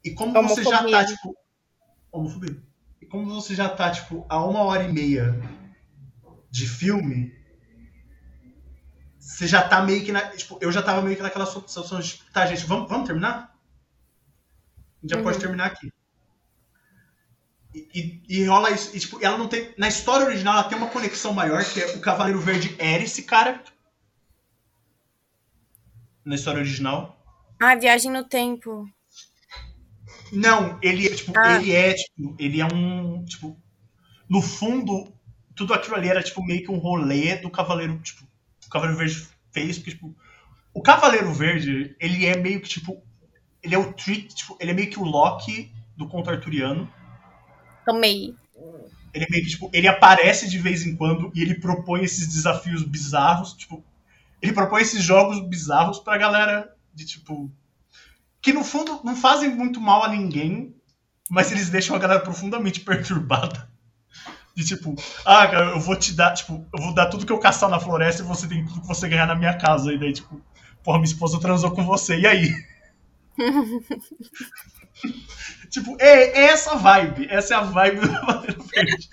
E 0.04 0.10
como 0.10 0.36
homofobia. 0.36 0.64
você 0.64 0.70
já 0.70 0.90
tá, 0.90 1.06
tipo. 1.06 1.36
Homofobia. 2.10 2.62
E 3.00 3.06
como 3.06 3.32
você 3.32 3.54
já 3.54 3.68
tá, 3.68 3.90
tipo, 3.92 4.26
a 4.28 4.44
uma 4.44 4.60
hora 4.64 4.82
e 4.82 4.92
meia 4.92 5.40
de 6.50 6.68
filme, 6.68 7.32
você 9.18 9.46
já 9.46 9.66
tá 9.66 9.82
meio 9.82 10.04
que 10.04 10.10
na. 10.10 10.22
Tipo, 10.30 10.58
eu 10.60 10.72
já 10.72 10.82
tava 10.82 11.00
meio 11.00 11.16
que 11.16 11.22
naquela 11.22 11.46
situação 11.46 12.00
de, 12.00 12.08
tipo, 12.08 12.32
tá, 12.32 12.44
gente, 12.46 12.66
vamos, 12.66 12.88
vamos 12.88 13.06
terminar? 13.06 13.56
A 14.98 15.00
gente 15.00 15.10
já 15.10 15.16
uhum. 15.18 15.22
pode 15.22 15.38
terminar 15.38 15.66
aqui. 15.66 15.92
E, 17.74 18.22
e, 18.28 18.38
e, 18.40 18.44
rola 18.44 18.70
isso. 18.70 18.96
E, 18.96 19.00
tipo, 19.00 19.18
ela 19.24 19.36
não 19.36 19.48
tem. 19.48 19.74
Na 19.76 19.88
história 19.88 20.26
original, 20.26 20.54
ela 20.54 20.68
tem 20.68 20.78
uma 20.78 20.90
conexão 20.90 21.32
maior, 21.32 21.64
que 21.64 21.80
é 21.80 21.86
o 21.96 22.00
Cavaleiro 22.00 22.40
Verde 22.40 22.74
era 22.78 23.02
esse 23.02 23.24
cara 23.24 23.62
na 26.24 26.36
história 26.36 26.60
original. 26.60 27.20
Ah, 27.60 27.74
Viagem 27.74 28.12
no 28.12 28.24
Tempo. 28.24 28.88
Não, 30.32 30.78
ele 30.82 31.06
é, 31.06 31.14
tipo, 31.14 31.32
ah. 31.36 31.56
ele 31.56 31.72
é, 31.72 31.94
tipo, 31.94 32.36
ele 32.38 32.60
é 32.60 32.66
um, 32.66 33.24
tipo, 33.24 33.60
no 34.28 34.40
fundo, 34.40 35.12
tudo 35.54 35.74
aquilo 35.74 35.96
ali 35.96 36.08
era, 36.08 36.22
tipo, 36.22 36.42
meio 36.44 36.62
que 36.62 36.70
um 36.70 36.78
rolê 36.78 37.36
do 37.36 37.50
Cavaleiro, 37.50 37.98
tipo, 38.00 38.24
o 38.66 38.70
Cavaleiro 38.70 38.98
Verde 38.98 39.28
fez, 39.52 39.78
porque, 39.78 39.92
tipo, 39.92 40.16
o 40.72 40.82
Cavaleiro 40.82 41.32
Verde, 41.32 41.94
ele 42.00 42.26
é 42.26 42.36
meio 42.36 42.60
que, 42.60 42.68
tipo, 42.68 43.02
ele 43.62 43.74
é 43.74 43.78
o 43.78 43.92
trick, 43.92 44.34
tipo, 44.34 44.56
ele 44.60 44.72
é 44.72 44.74
meio 44.74 44.90
que 44.90 44.98
o 44.98 45.04
Loki 45.04 45.72
do 45.96 46.08
conto 46.08 46.30
arturiano. 46.30 46.92
Também. 47.84 48.34
Ele 49.12 49.24
é 49.24 49.30
meio 49.30 49.44
que, 49.44 49.50
tipo, 49.50 49.70
ele 49.72 49.86
aparece 49.86 50.48
de 50.48 50.58
vez 50.58 50.84
em 50.84 50.96
quando 50.96 51.30
e 51.34 51.42
ele 51.42 51.54
propõe 51.54 52.02
esses 52.02 52.26
desafios 52.26 52.82
bizarros, 52.82 53.52
tipo, 53.54 53.84
ele 54.44 54.52
propõe 54.52 54.82
esses 54.82 55.02
jogos 55.02 55.40
bizarros 55.40 55.98
pra 55.98 56.18
galera 56.18 56.74
de 56.92 57.06
tipo. 57.06 57.50
Que 58.42 58.52
no 58.52 58.62
fundo 58.62 59.00
não 59.02 59.16
fazem 59.16 59.48
muito 59.48 59.80
mal 59.80 60.04
a 60.04 60.08
ninguém, 60.08 60.76
mas 61.30 61.50
eles 61.50 61.70
deixam 61.70 61.96
a 61.96 61.98
galera 61.98 62.20
profundamente 62.20 62.80
perturbada. 62.84 63.72
De 64.54 64.64
tipo, 64.64 64.94
ah, 65.24 65.46
eu 65.46 65.80
vou 65.80 65.96
te 65.96 66.12
dar, 66.12 66.34
tipo, 66.34 66.64
eu 66.76 66.82
vou 66.82 66.94
dar 66.94 67.06
tudo 67.06 67.24
que 67.24 67.32
eu 67.32 67.38
caçar 67.38 67.70
na 67.70 67.80
floresta 67.80 68.22
e 68.22 68.26
você 68.26 68.46
tem 68.46 68.64
tudo 68.66 68.82
que 68.82 68.86
você 68.86 69.08
ganhar 69.08 69.26
na 69.26 69.34
minha 69.34 69.56
casa. 69.56 69.92
E 69.92 69.98
daí, 69.98 70.12
tipo, 70.12 70.40
porra, 70.82 70.98
minha 70.98 71.10
esposa 71.10 71.40
transou 71.40 71.70
com 71.72 71.82
você, 71.82 72.20
e 72.20 72.26
aí? 72.26 72.54
tipo, 75.70 75.96
é, 76.00 76.40
é, 76.40 76.44
essa 76.46 76.76
vibe. 76.76 77.26
Essa 77.30 77.54
é 77.54 77.56
a 77.56 77.62
vibe 77.62 78.00
do 78.00 78.64
Verde. 78.64 79.08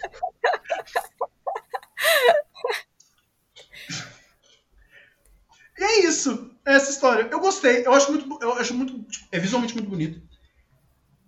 E 5.77 5.83
é 5.83 6.05
isso. 6.05 6.51
É 6.65 6.75
essa 6.75 6.91
história. 6.91 7.27
Eu 7.31 7.39
gostei. 7.39 7.85
Eu 7.85 7.93
acho 7.93 8.11
muito. 8.11 8.37
Eu 8.41 8.53
acho 8.53 8.73
muito. 8.73 9.01
Tipo, 9.03 9.27
é 9.31 9.39
visualmente 9.39 9.73
muito 9.73 9.89
bonito. 9.89 10.21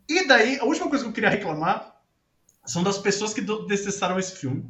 E 0.07 0.27
daí, 0.27 0.59
a 0.59 0.65
última 0.65 0.89
coisa 0.89 1.03
que 1.03 1.09
eu 1.09 1.13
queria 1.13 1.29
reclamar 1.29 1.95
são 2.65 2.83
das 2.83 2.97
pessoas 2.97 3.33
que 3.33 3.41
detestaram 3.41 4.19
esse 4.19 4.35
filme. 4.35 4.69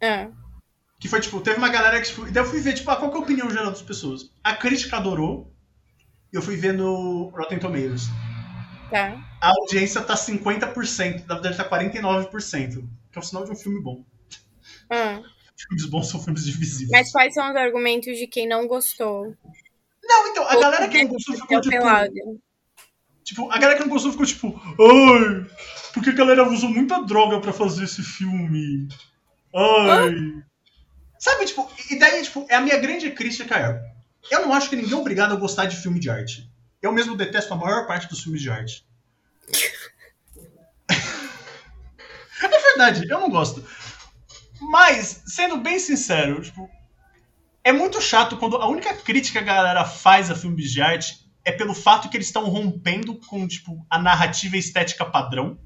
É. 0.00 0.28
Que 1.00 1.08
foi, 1.08 1.20
tipo, 1.20 1.40
teve 1.40 1.58
uma 1.58 1.68
galera 1.68 2.00
que, 2.00 2.08
tipo, 2.08 2.30
daí 2.30 2.42
eu 2.42 2.48
fui 2.48 2.60
ver, 2.60 2.74
tipo, 2.74 2.90
ah, 2.90 2.96
qual 2.96 3.10
que 3.10 3.16
é 3.16 3.20
a 3.20 3.22
opinião 3.24 3.50
geral 3.50 3.70
das 3.70 3.82
pessoas? 3.82 4.30
A 4.44 4.54
crítica 4.54 4.96
adorou. 4.96 5.52
E 6.32 6.36
eu 6.36 6.42
fui 6.42 6.56
ver 6.56 6.72
no 6.72 7.30
Rotten 7.30 7.58
Tomatoes. 7.58 8.04
Tá. 8.90 9.38
A 9.40 9.48
audiência 9.48 10.00
tá 10.02 10.14
50%, 10.14 11.26
na 11.26 11.34
verdade 11.34 11.56
tá 11.56 11.68
49%. 11.68 12.88
Que 13.10 13.18
é 13.18 13.20
um 13.20 13.22
sinal 13.22 13.44
de 13.44 13.52
um 13.52 13.56
filme 13.56 13.80
bom. 13.80 14.04
Hum 14.92 15.22
filmes 15.68 15.86
bons 15.86 16.08
são 16.08 16.22
filmes 16.22 16.44
divisíveis. 16.44 16.90
Mas 16.90 17.12
quais 17.12 17.34
são 17.34 17.50
os 17.50 17.56
argumentos 17.56 18.16
de 18.18 18.26
quem 18.26 18.48
não 18.48 18.66
gostou? 18.66 19.36
Não, 20.02 20.26
então, 20.28 20.44
a 20.48 20.54
Ou 20.54 20.60
galera 20.60 20.88
que 20.88 21.02
não 21.02 21.10
gostou 21.10 21.36
ficou 21.36 21.60
tipo. 21.60 21.76
Pelado. 21.76 22.40
Tipo, 23.22 23.50
a 23.50 23.58
galera 23.58 23.78
que 23.78 23.84
não 23.84 23.90
gostou 23.90 24.10
ficou 24.10 24.26
tipo, 24.26 24.60
ai, 24.64 25.46
porque 25.94 26.10
a 26.10 26.14
galera 26.14 26.48
usou 26.48 26.68
muita 26.68 27.00
droga 27.02 27.40
pra 27.40 27.52
fazer 27.52 27.84
esse 27.84 28.02
filme. 28.02 28.88
Ai. 29.54 30.42
Sabe, 31.18 31.44
tipo, 31.44 31.70
e 31.90 31.98
daí, 31.98 32.22
tipo, 32.22 32.46
é 32.48 32.56
a 32.56 32.60
minha 32.60 32.78
grande 32.78 33.10
crítica 33.10 33.56
é. 33.56 33.80
Eu 34.30 34.40
não 34.40 34.52
acho 34.52 34.68
que 34.68 34.76
ninguém 34.76 34.94
é 34.94 34.96
obrigado 34.96 35.32
a 35.32 35.36
gostar 35.36 35.66
de 35.66 35.76
filme 35.76 36.00
de 36.00 36.10
arte. 36.10 36.49
Eu 36.82 36.92
mesmo 36.92 37.16
detesto 37.16 37.52
a 37.52 37.56
maior 37.56 37.86
parte 37.86 38.08
dos 38.08 38.22
filmes 38.22 38.40
de 38.40 38.50
arte. 38.50 38.86
verdade, 42.80 43.06
eu 43.08 43.20
não 43.20 43.30
gosto. 43.30 43.64
Mas, 44.60 45.22
sendo 45.26 45.58
bem 45.58 45.78
sincero, 45.78 46.42
tipo, 46.42 46.68
é 47.62 47.72
muito 47.72 48.00
chato 48.00 48.36
quando 48.36 48.56
a 48.56 48.68
única 48.68 48.94
crítica 48.94 49.42
que 49.42 49.50
a 49.50 49.54
galera 49.54 49.84
faz 49.84 50.30
a 50.30 50.34
filmes 50.34 50.70
de 50.70 50.80
arte 50.80 51.28
é 51.44 51.52
pelo 51.52 51.74
fato 51.74 52.08
que 52.08 52.16
eles 52.16 52.26
estão 52.26 52.44
rompendo 52.44 53.14
com, 53.26 53.46
tipo, 53.46 53.84
a 53.88 53.98
narrativa 53.98 54.56
estética 54.56 55.04
padrão. 55.04 55.58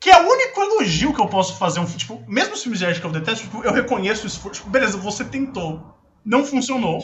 Que 0.00 0.10
é 0.10 0.20
o 0.20 0.28
único 0.28 0.60
elogio 0.60 1.14
que 1.14 1.20
eu 1.20 1.28
posso 1.28 1.56
fazer 1.56 1.80
um 1.80 1.86
tipo, 1.86 2.22
mesmo 2.28 2.54
os 2.54 2.62
filmes 2.62 2.78
de 2.78 2.86
arte 2.86 3.00
que 3.00 3.06
eu 3.06 3.12
detesto, 3.12 3.44
tipo, 3.44 3.64
eu 3.64 3.72
reconheço 3.72 4.24
o 4.24 4.26
esforço. 4.26 4.60
Tipo, 4.60 4.70
beleza, 4.70 4.98
você 4.98 5.24
tentou. 5.24 5.94
Não 6.24 6.44
funcionou, 6.44 7.02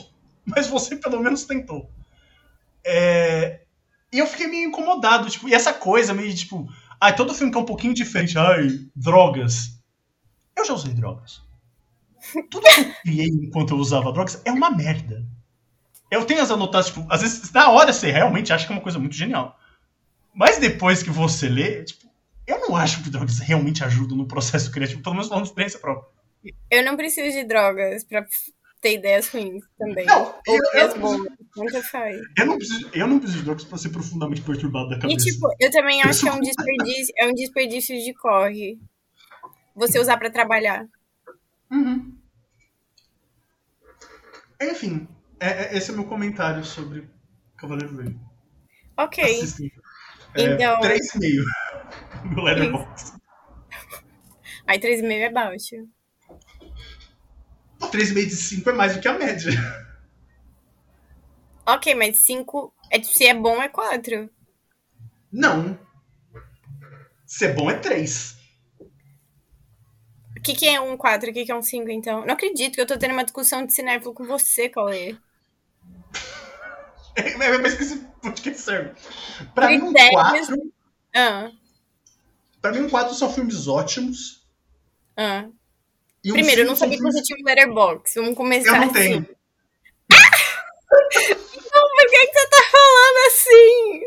mas 0.54 0.66
você 0.66 0.96
pelo 0.96 1.20
menos 1.20 1.44
tentou. 1.44 1.90
É... 2.84 3.60
E 4.12 4.18
eu 4.18 4.26
fiquei 4.26 4.46
meio 4.46 4.68
incomodado, 4.68 5.30
tipo, 5.30 5.48
e 5.48 5.54
essa 5.54 5.72
coisa 5.72 6.12
meio 6.12 6.34
tipo, 6.34 6.68
ai, 7.00 7.14
todo 7.14 7.34
filme 7.34 7.52
que 7.52 7.58
é 7.58 7.60
um 7.60 7.66
pouquinho 7.66 7.94
diferente, 7.94 8.36
ai, 8.36 8.68
drogas. 8.94 9.80
Eu 10.56 10.64
já 10.64 10.74
usei 10.74 10.92
drogas. 10.92 11.42
Tudo 12.50 12.62
que 12.62 12.80
eu 12.80 12.94
criei 13.02 13.28
enquanto 13.28 13.70
eu 13.70 13.78
usava 13.78 14.12
drogas 14.12 14.42
é 14.44 14.50
uma 14.50 14.70
merda. 14.70 15.24
Eu 16.10 16.24
tenho 16.24 16.42
as 16.42 16.50
anotações, 16.50 16.94
tipo, 16.94 17.06
às 17.12 17.22
vezes 17.22 17.52
na 17.52 17.70
hora 17.70 17.92
você 17.92 18.10
realmente 18.10 18.52
acha 18.52 18.66
que 18.66 18.72
é 18.72 18.76
uma 18.76 18.82
coisa 18.82 18.98
muito 18.98 19.14
genial. 19.14 19.58
Mas 20.34 20.58
depois 20.58 21.02
que 21.02 21.10
você 21.10 21.48
lê, 21.48 21.84
tipo, 21.84 22.10
eu 22.46 22.58
não 22.60 22.76
acho 22.76 23.02
que 23.02 23.10
drogas 23.10 23.38
realmente 23.38 23.84
ajudam 23.84 24.16
no 24.16 24.26
processo 24.26 24.70
criativo, 24.72 25.02
pelo 25.02 25.14
menos 25.14 25.28
falando 25.28 25.44
de 25.44 25.50
experiência 25.50 25.78
própria. 25.78 26.10
Eu 26.70 26.84
não 26.84 26.96
preciso 26.96 27.36
de 27.36 27.44
drogas 27.44 28.02
pra 28.04 28.26
ter 28.80 28.94
ideias 28.94 29.28
ruins 29.28 29.64
também. 29.78 30.06
Não, 30.06 30.34
eu- 30.46 30.80
eu- 30.80 30.98
boas. 30.98 31.26
Nunca 31.56 31.82
faz. 31.82 32.18
Eu 32.38 32.46
não 32.46 32.56
preciso, 32.56 32.90
eu 32.94 33.06
não 33.06 33.18
preciso 33.18 33.38
de 33.40 33.44
drogas 33.44 33.64
pra 33.64 33.76
ser 33.78 33.90
profundamente 33.90 34.40
perturbado 34.42 34.88
da 34.90 34.96
E, 34.96 35.00
cabeça. 35.00 35.24
tipo, 35.26 35.48
eu 35.60 35.70
também 35.70 36.02
acho 36.02 36.20
que 36.22 36.28
é 36.28 36.32
um 36.32 36.40
desperdício, 36.40 37.14
é 37.18 37.26
um 37.26 37.34
desperdício 37.34 37.96
de 38.02 38.14
corre. 38.14 38.78
Você 39.74 39.98
usar 39.98 40.16
pra 40.16 40.30
trabalhar. 40.30 40.86
Uhum. 41.70 42.16
Enfim, 44.62 45.08
é- 45.38 45.74
é- 45.74 45.76
esse 45.76 45.90
é 45.90 45.94
o 45.94 45.96
meu 45.96 46.06
comentário 46.06 46.64
sobre 46.64 47.08
Cavaleiro 47.56 47.94
Vermelho. 47.94 48.20
Ok. 48.96 49.24
É, 50.34 50.42
Então- 50.42 50.80
3,5 50.80 51.44
no 52.34 52.42
Letterboxd. 52.42 53.18
Aí 54.66 54.78
3,5 54.78 55.22
é 55.24 55.30
baixo. 55.30 55.76
3,5 57.90 58.26
de 58.26 58.36
5 58.36 58.70
é 58.70 58.72
mais 58.72 58.94
do 58.94 59.00
que 59.00 59.08
a 59.08 59.18
média. 59.18 59.50
Ok, 61.66 61.94
mas 61.94 62.16
5. 62.16 62.74
É, 62.90 63.00
se 63.00 63.26
é 63.26 63.34
bom, 63.34 63.62
é 63.62 63.68
4. 63.68 64.28
Não. 65.30 65.78
Ser 67.24 67.54
bom 67.54 67.70
é 67.70 67.74
3. 67.78 68.36
O 70.36 70.42
que, 70.42 70.54
que 70.54 70.66
é 70.66 70.80
um 70.80 70.96
4 70.96 71.30
o 71.30 71.32
que, 71.32 71.44
que 71.44 71.52
é 71.52 71.54
um 71.54 71.62
5, 71.62 71.88
então? 71.90 72.24
Não 72.26 72.34
acredito 72.34 72.74
que 72.74 72.80
eu 72.80 72.86
tô 72.86 72.98
tendo 72.98 73.12
uma 73.12 73.22
discussão 73.22 73.64
de 73.64 73.72
cinéfilo 73.72 74.12
com 74.14 74.24
você, 74.24 74.68
Cauê. 74.68 75.16
Mas 77.62 77.74
que 77.74 77.82
esse 77.84 77.98
podcast 78.20 78.60
serve? 78.62 78.90
Pra 79.54 79.68
mim, 79.68 79.76
um 79.82 79.92
Critérios. 79.92 80.48
4. 80.48 80.72
Ah, 81.14 81.52
Pra 82.60 82.72
mim, 82.72 82.80
um 82.80 82.88
4 82.90 83.14
são 83.14 83.32
filmes 83.32 83.68
ótimos. 83.68 84.44
ah. 85.16 85.46
Primeiro, 86.22 86.62
eu 86.62 86.66
não 86.66 86.76
sabia 86.76 86.96
que 86.96 87.02
você 87.02 87.22
tinha 87.22 87.38
um 87.40 87.44
letterbox. 87.44 88.14
Vamos 88.14 88.34
começar 88.36 88.68
Eu 88.68 88.80
não 88.80 88.90
assim. 88.90 88.92
tenho. 88.92 89.26
Não, 91.72 91.88
por 91.88 92.10
que, 92.10 92.26
que 92.26 92.32
você 92.32 92.48
tá 92.48 92.62
falando 92.72 93.26
assim? 93.28 94.00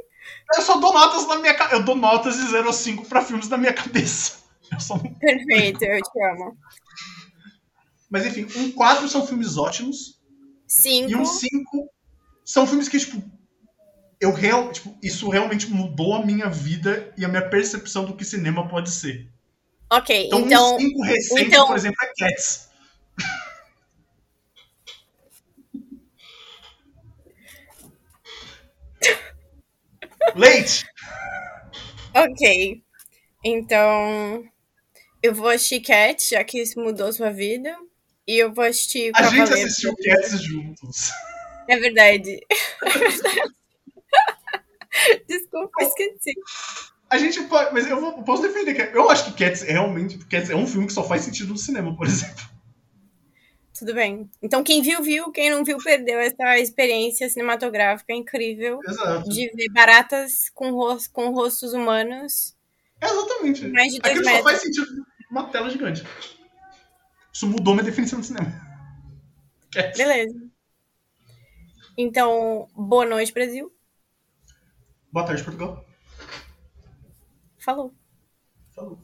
Eu 0.56 0.62
só 0.62 0.78
dou 0.78 0.94
notas 0.94 1.26
na 1.28 1.38
minha 1.38 1.56
Eu 1.72 1.84
dou 1.84 1.96
notas 1.96 2.36
de 2.36 2.48
0 2.48 2.70
a 2.70 2.74
5 2.74 3.06
pra 3.06 3.22
filmes 3.24 3.48
na 3.48 3.58
minha 3.58 3.74
cabeça. 3.74 4.44
Eu 4.72 4.80
só 4.80 4.98
Perfeito, 4.98 5.84
eu 5.84 6.02
te 6.02 6.24
amo. 6.32 6.58
Mas 8.10 8.26
enfim, 8.26 8.48
um 8.58 8.72
4 8.72 9.08
são 9.08 9.26
filmes 9.26 9.56
ótimos. 9.56 10.20
E 10.86 11.16
um 11.16 11.26
5. 11.26 11.26
5 11.26 11.90
são 12.44 12.66
filmes 12.66 12.90
que, 12.90 13.00
tipo, 13.00 13.24
eu 14.20 14.32
real, 14.32 14.72
tipo, 14.72 14.98
isso 15.04 15.30
realmente 15.30 15.70
mudou 15.70 16.14
a 16.16 16.26
minha 16.26 16.50
vida 16.50 17.14
e 17.18 17.26
a 17.26 17.28
minha 17.28 17.48
percepção 17.50 18.06
do 18.06 18.16
que 18.16 18.26
cinema 18.26 18.68
pode 18.68 18.90
ser. 18.90 19.30
Ok, 19.98 20.26
Então, 20.28 20.40
então. 20.40 20.76
um 20.76 20.80
5 20.80 21.02
recente, 21.04 21.42
então- 21.44 21.68
por 21.68 21.76
exemplo, 21.76 21.98
é 22.04 22.12
Cats. 22.18 22.70
Leite! 30.36 30.86
Ok. 32.16 32.82
Então. 33.44 34.44
Eu 35.22 35.34
vou 35.34 35.50
assistir 35.50 35.82
Cat, 35.82 36.30
já 36.32 36.44
que 36.44 36.62
isso 36.62 36.80
mudou 36.80 37.12
sua 37.14 37.32
vida. 37.32 37.76
E 38.28 38.38
eu 38.38 38.54
vou 38.54 38.64
assistir 38.66 39.12
A 39.16 39.24
gente 39.24 39.54
assistiu 39.54 39.96
Cats 39.98 40.42
juntos. 40.44 41.12
É 41.68 41.78
verdade. 41.78 42.40
É 42.84 42.90
verdade. 42.90 43.54
Desculpa, 45.28 45.84
esqueci. 45.84 46.34
A 47.14 47.18
gente 47.20 47.44
pode. 47.44 47.74
Mas 47.74 47.86
eu 47.88 48.00
vou- 48.02 48.24
posso 48.24 48.42
defender 48.42 48.74
Cats. 48.74 48.96
Eu 48.96 49.10
acho 49.10 49.26
que 49.26 49.44
Cats 49.46 49.62
é 49.64 49.72
realmente. 49.74 50.18
Cats 50.26 50.50
é 50.50 50.56
um 50.56 50.66
filme 50.66 50.88
que 50.88 50.94
só 50.94 51.04
faz 51.08 51.22
sentido 51.22 51.50
no 51.50 51.58
cinema, 51.58 51.96
por 51.96 52.06
exemplo. 52.08 52.44
Tudo 53.78 53.94
bem. 53.94 54.30
Então, 54.42 54.64
quem 54.64 54.82
viu, 54.82 55.02
viu. 55.04 55.32
Quem 55.32 55.50
não 55.50 55.64
viu, 55.64 55.78
perdeu 55.78 56.20
essa 56.20 56.58
experiência 56.60 57.30
cinematográfica 57.30 58.14
incrível 58.14 58.80
Exato. 58.88 59.30
de 59.30 59.50
ver 59.56 59.70
baratas 59.72 60.50
com, 60.54 60.72
ros 60.72 61.08
com 61.08 61.30
rostos 61.32 61.74
humanos. 61.74 62.56
Exatamente. 63.02 63.68
Mais 63.68 63.94
de 63.94 64.00
dois 64.00 64.12
Aquilo 64.12 64.26
só 64.26 64.32
metros. 64.32 64.52
faz 64.52 64.62
sentido 64.64 65.06
numa 65.30 65.50
tela 65.50 65.70
gigante. 65.70 66.04
Isso 67.34 67.48
mudou 67.48 67.74
minha 67.74 67.84
definição 67.86 68.20
de 68.22 68.28
cinema. 68.28 68.52
Cats. 69.72 69.98
Beleza. 69.98 70.34
Então, 71.98 72.68
boa 72.76 73.06
noite, 73.06 73.34
Brasil. 73.34 73.72
Boa 75.12 75.26
tarde, 75.26 75.44
Portugal. 75.44 75.84
Falou. 77.64 77.94
Falou. 78.76 79.00